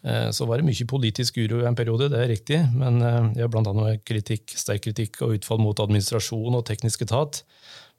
Eh, 0.04 0.30
så 0.36 0.46
var 0.48 0.60
det 0.60 0.68
mye 0.68 0.88
politisk 0.90 1.38
uro 1.40 1.62
i 1.62 1.68
en 1.68 1.78
periode, 1.78 2.10
det 2.12 2.20
er 2.20 2.32
riktig. 2.32 2.60
Men 2.76 3.00
jeg 3.34 3.46
har 3.46 3.60
annet 3.60 4.04
kritikk, 4.04 4.52
sterk 4.58 4.84
kritikk 4.86 5.22
og 5.24 5.38
utfall 5.38 5.62
mot 5.62 5.80
administrasjon 5.80 6.60
og 6.60 6.66
teknisk 6.68 7.06
etat. 7.06 7.44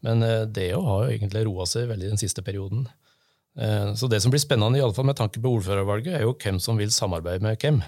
Men 0.05 0.23
eh, 0.23 0.45
det 0.45 0.69
har 0.73 1.05
jo 1.05 1.11
egentlig 1.11 1.45
roa 1.47 1.67
seg 1.69 1.89
veldig 1.89 2.13
den 2.13 2.21
siste 2.21 2.43
perioden. 2.45 2.87
Eh, 3.57 3.93
så 3.97 4.09
det 4.11 4.21
som 4.23 4.33
blir 4.33 4.43
spennende, 4.43 4.79
i 4.79 4.83
alle 4.85 4.95
fall 4.95 5.07
med 5.07 5.19
tanke 5.19 5.41
på 5.41 5.53
ordførervalget, 5.57 6.17
er 6.17 6.25
jo 6.27 6.35
hvem 6.37 6.59
som 6.63 6.79
vil 6.79 6.93
samarbeide 6.93 7.45
med 7.45 7.59
hvem. 7.61 7.81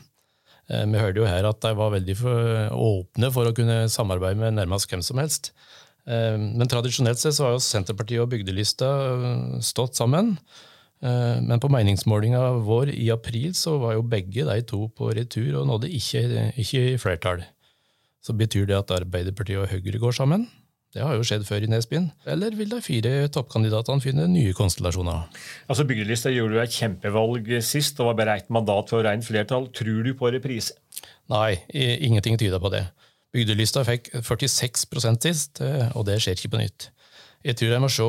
Eh, 0.67 0.85
vi 0.93 1.01
hørte 1.01 1.21
jo 1.21 1.27
her 1.29 1.49
at 1.49 1.61
de 1.63 1.73
var 1.79 1.93
veldig 1.95 2.17
åpne 2.75 3.33
for 3.35 3.49
å 3.49 3.55
kunne 3.57 3.83
samarbeide 3.91 4.41
med 4.41 4.57
nærmest 4.59 4.89
hvem 4.91 5.03
som 5.05 5.21
helst. 5.21 5.51
Eh, 6.07 6.37
men 6.37 6.71
tradisjonelt 6.71 7.21
sett 7.21 7.37
så 7.37 7.49
har 7.49 7.57
jo 7.57 7.63
Senterpartiet 7.63 8.23
og 8.23 8.31
Bygdelista 8.33 8.89
stått 9.65 9.99
sammen. 9.99 10.37
Men 11.01 11.61
på 11.61 11.69
meningsmålinga 11.69 12.39
vår 12.65 12.89
i 12.95 13.11
april 13.13 13.51
så 13.53 13.75
var 13.77 13.93
jo 13.93 14.05
begge 14.09 14.47
de 14.47 14.61
to 14.65 14.87
på 14.97 15.11
retur 15.13 15.59
og 15.59 15.67
nådde 15.69 15.91
ikke, 15.93 16.23
ikke 16.57 16.97
flertall. 16.97 17.43
Så 18.25 18.33
betyr 18.33 18.65
det 18.65 18.79
at 18.79 18.95
Arbeiderpartiet 18.95 19.61
og 19.61 19.69
Høyre 19.69 20.01
går 20.01 20.15
sammen? 20.17 20.47
Det 20.95 21.03
har 21.03 21.13
jo 21.13 21.25
skjedd 21.27 21.43
før 21.45 21.65
i 21.65 21.69
Nesbyen. 21.69 22.07
Eller 22.25 22.55
vil 22.55 22.71
de 22.71 22.79
fire 22.81 23.27
toppkandidatene 23.33 24.01
finne 24.01 24.27
nye 24.31 24.55
konstellasjoner? 24.57 25.27
Altså 25.67 25.85
Bygdelista 25.87 26.31
gjorde 26.33 26.57
jo 26.57 26.63
et 26.63 26.73
kjempevalg 26.73 27.51
sist. 27.61 27.99
og 27.99 28.09
var 28.09 28.17
bare 28.21 28.37
ett 28.41 28.49
mandat 28.49 28.89
for 28.89 29.03
rent 29.03 29.25
flertall. 29.25 29.67
Tror 29.75 30.03
du 30.03 30.13
på 30.17 30.31
reprise? 30.33 30.73
Nei, 31.29 31.59
ingenting 31.73 32.39
tyder 32.39 32.59
på 32.63 32.71
det. 32.73 32.87
Bygdelista 33.35 33.83
fikk 33.85 34.09
46 34.23 35.19
sist, 35.21 35.61
eh, 35.61 35.91
og 35.93 36.07
det 36.07 36.21
skjer 36.23 36.39
ikke 36.39 36.55
på 36.55 36.61
nytt. 36.63 36.89
Jeg 37.45 37.59
tror 37.59 37.73
jeg 37.73 37.83
må 37.83 37.89
se 37.91 38.07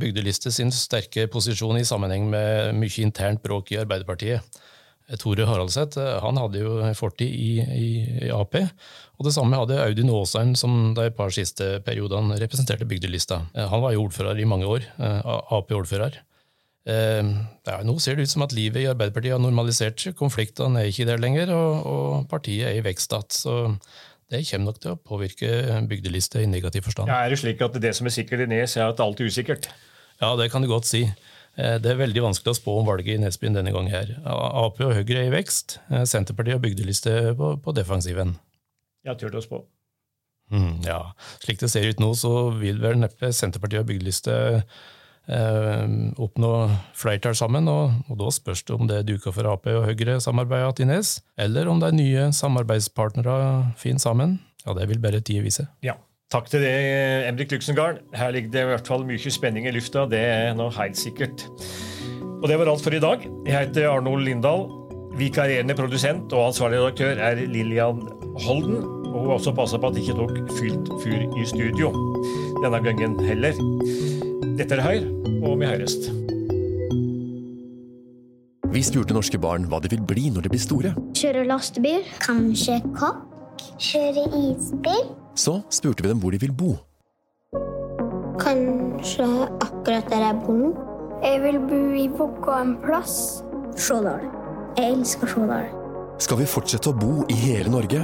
Bygdeliste 0.00 0.52
sin 0.54 0.72
sterke 0.74 1.26
posisjon 1.30 1.78
i 1.78 1.86
sammenheng 1.86 2.28
med 2.32 2.74
mye 2.78 3.04
internt 3.04 3.42
bråk 3.44 3.74
i 3.74 3.80
Arbeiderpartiet. 3.82 4.60
Tore 5.18 5.46
Haraldseth 5.48 5.98
han 6.22 6.38
hadde 6.38 6.62
jo 6.62 6.74
fortid 6.94 7.30
i, 7.34 7.50
i, 7.60 7.86
i, 8.26 8.30
Ap. 8.30 8.54
Og 9.18 9.26
det 9.26 9.34
samme 9.34 9.58
hadde 9.58 9.80
Audun 9.82 10.12
Aasheim, 10.14 10.54
som 10.58 10.92
de 10.94 11.08
par 11.14 11.34
siste 11.34 11.80
periodene 11.86 12.38
representerte 12.38 12.86
bygdelista. 12.88 13.42
Han 13.54 13.82
var 13.82 13.96
jo 13.96 14.04
ordfører 14.06 14.38
i 14.38 14.48
mange 14.48 14.68
år. 14.70 14.86
Ap-ordfører. 15.00 16.20
Ja, 16.86 17.80
nå 17.84 17.96
ser 18.00 18.16
det 18.16 18.28
ut 18.28 18.32
som 18.32 18.46
at 18.46 18.54
livet 18.56 18.84
i 18.84 18.88
Arbeiderpartiet 18.90 19.34
har 19.34 19.42
normalisert 19.42 20.00
seg. 20.00 20.16
Konfliktene 20.18 20.84
er 20.84 20.92
ikke 20.92 21.08
der 21.10 21.20
lenger, 21.20 21.52
og, 21.54 21.90
og 21.90 22.30
partiet 22.30 22.70
er 22.70 22.78
i 22.78 22.86
vekst 22.86 23.12
igjen. 23.12 23.34
Så 23.34 23.56
det 24.30 24.44
kommer 24.48 24.70
nok 24.70 24.80
til 24.82 24.92
å 24.94 25.00
påvirke 25.10 25.50
bygdelista 25.90 26.40
i 26.42 26.48
negativ 26.50 26.86
forstand. 26.86 27.10
Ja, 27.10 27.24
er 27.24 27.34
det 27.34 27.40
slik 27.42 27.62
at 27.66 27.76
det 27.82 27.92
som 27.98 28.06
er 28.06 28.14
sikkert 28.14 28.44
i 28.46 28.50
Nes, 28.52 28.76
er 28.78 28.88
at 28.88 29.02
alt 29.02 29.20
er 29.20 29.30
usikkert? 29.30 29.70
Ja, 30.20 30.34
det 30.38 30.50
kan 30.52 30.62
du 30.62 30.68
godt 30.70 30.86
si. 30.86 31.02
Eh, 31.58 31.76
det 31.82 31.90
er 31.92 31.98
veldig 31.98 32.22
vanskelig 32.28 32.52
å 32.54 32.58
spå 32.58 32.76
om 32.80 32.88
valget 32.88 33.16
i 33.16 33.22
Nesbyen 33.22 33.56
denne 33.58 33.72
gangen. 33.74 33.90
her. 33.90 34.14
Ap 34.24 34.78
og 34.80 34.94
Høyre 34.94 35.24
er 35.24 35.28
i 35.28 35.34
vekst. 35.34 35.78
Eh, 35.90 36.06
Senterpartiet 36.06 36.58
har 36.58 36.62
bygdeliste 36.62 37.34
på, 37.38 37.56
på 37.64 37.74
defensiven. 37.76 38.36
Ja, 39.06 39.16
tør 39.18 39.40
å 39.40 39.44
spå. 39.44 39.64
Mm, 40.50 40.80
ja, 40.82 41.12
Slik 41.42 41.60
det 41.62 41.70
ser 41.70 41.86
ut 41.86 42.00
nå, 42.02 42.10
så 42.18 42.50
vil 42.58 42.80
vel 42.82 42.98
neppe 42.98 43.30
Senterpartiet 43.34 43.84
og 43.84 43.90
bygdeliste 43.92 44.34
oppnå 45.28 46.52
flertall 46.96 47.36
sammen. 47.38 47.68
Og, 47.70 47.92
og, 48.08 48.18
da 48.18 48.30
spørs 48.34 48.64
det 48.66 48.76
om 48.76 48.88
det 48.90 49.00
er 49.00 49.08
duka 49.08 49.32
for 49.34 49.46
Ap 49.50 49.66
og 49.70 49.88
Høyre 49.88 50.20
samarbeidet 50.20 50.80
til 50.80 50.90
Nes, 50.90 51.18
eller 51.38 51.68
om 51.70 51.80
de 51.82 51.92
nye 51.94 52.30
samarbeidspartnere 52.34 53.74
finner 53.78 54.02
sammen. 54.02 54.38
Ja, 54.66 54.74
Det 54.74 54.88
vil 54.88 55.00
bare 55.00 55.20
tida 55.20 55.42
vise. 55.44 55.68
Ja. 55.82 55.96
Takk 56.30 56.46
til 56.46 56.62
det, 56.62 56.70
Emrik 57.26 57.50
Luxengard. 57.50 57.96
Her 58.14 58.30
ligger 58.30 58.50
det 58.50 58.60
i 58.62 58.66
hvert 58.68 58.86
fall 58.86 59.02
mye 59.02 59.32
spenning 59.34 59.64
i 59.66 59.72
lufta. 59.74 60.04
Det 60.06 60.20
er 60.20 60.52
nå 60.54 60.68
helt 60.76 60.98
sikkert. 60.98 61.42
Og 62.40 62.46
det 62.46 62.58
var 62.60 62.70
alt 62.70 62.84
for 62.84 62.94
i 62.94 63.00
dag. 63.02 63.24
Jeg 63.48 63.56
heter 63.56 63.88
Arnold 63.90 64.22
Lindahl. 64.28 64.68
Vikarierende 65.18 65.74
produsent 65.74 66.30
og 66.30 66.52
ansvarlig 66.52 66.78
redaktør 66.78 67.18
er 67.18 67.42
Lillian 67.50 68.06
Holden. 68.46 68.78
Og 69.10 69.16
hun 69.18 69.26
har 69.26 69.40
også 69.40 69.56
passa 69.58 69.80
på 69.82 69.90
at 69.90 69.98
det 69.98 70.06
ikke 70.06 70.20
tok 70.20 70.54
fylt 70.54 70.94
fyr 71.02 71.26
i 71.34 71.48
studio. 71.50 71.90
Denne 72.62 72.78
gangen 72.86 73.18
heller. 73.26 73.58
Dette 74.40 74.76
er 74.76 74.80
Høyre, 74.80 75.08
og 75.44 75.58
vi 75.60 75.68
Høyrest. 75.68 76.06
Vi 78.70 78.80
spurte 78.86 79.12
norske 79.12 79.38
barn 79.40 79.66
hva 79.68 79.80
de 79.84 79.90
vil 79.92 80.02
bli 80.06 80.28
når 80.32 80.46
de 80.46 80.52
blir 80.52 80.62
store. 80.62 80.92
Kjøre 81.18 81.42
lastebil. 81.48 82.06
Kanskje 82.22 82.78
kokk. 82.96 83.26
Kjøre 83.82 84.22
isbil. 84.38 85.10
Så 85.36 85.58
spurte 85.68 86.04
vi 86.04 86.12
dem 86.12 86.22
hvor 86.22 86.32
de 86.32 86.40
vil 86.40 86.54
bo. 86.56 86.70
Kanskje 88.40 89.26
akkurat 89.60 90.08
der 90.08 90.24
jeg 90.24 90.38
bor 90.46 90.56
nå. 90.56 90.70
Jeg 91.20 91.42
vil 91.42 91.58
bo 91.68 91.80
i 92.00 92.06
Vågå 92.08 92.54
en 92.56 92.76
plass. 92.84 93.42
Stjårdal. 93.76 94.24
Jeg 94.78 94.94
elsker 94.94 95.34
Stjårdal. 95.34 95.68
Skal 96.20 96.40
vi 96.40 96.46
fortsette 96.48 96.92
å 96.92 96.96
bo 96.96 97.26
i 97.28 97.36
hele 97.42 97.72
Norge, 97.72 98.00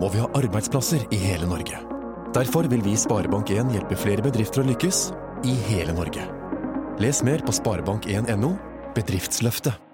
må 0.00 0.10
vi 0.10 0.22
ha 0.22 0.26
arbeidsplasser 0.38 1.06
i 1.14 1.20
hele 1.28 1.46
Norge. 1.50 1.78
Derfor 2.34 2.66
vil 2.70 2.82
vi 2.82 2.96
i 2.96 2.98
Sparebank1 3.00 3.70
hjelpe 3.76 3.98
flere 4.00 4.24
bedrifter 4.26 4.64
å 4.64 4.68
lykkes 4.72 5.04
i 5.44 5.56
hele 5.68 5.92
Norge. 5.96 6.24
Les 7.02 7.22
mer 7.22 7.44
på 7.44 7.52
sparebank1.no 7.52 8.54
bedriftsløftet. 8.96 9.85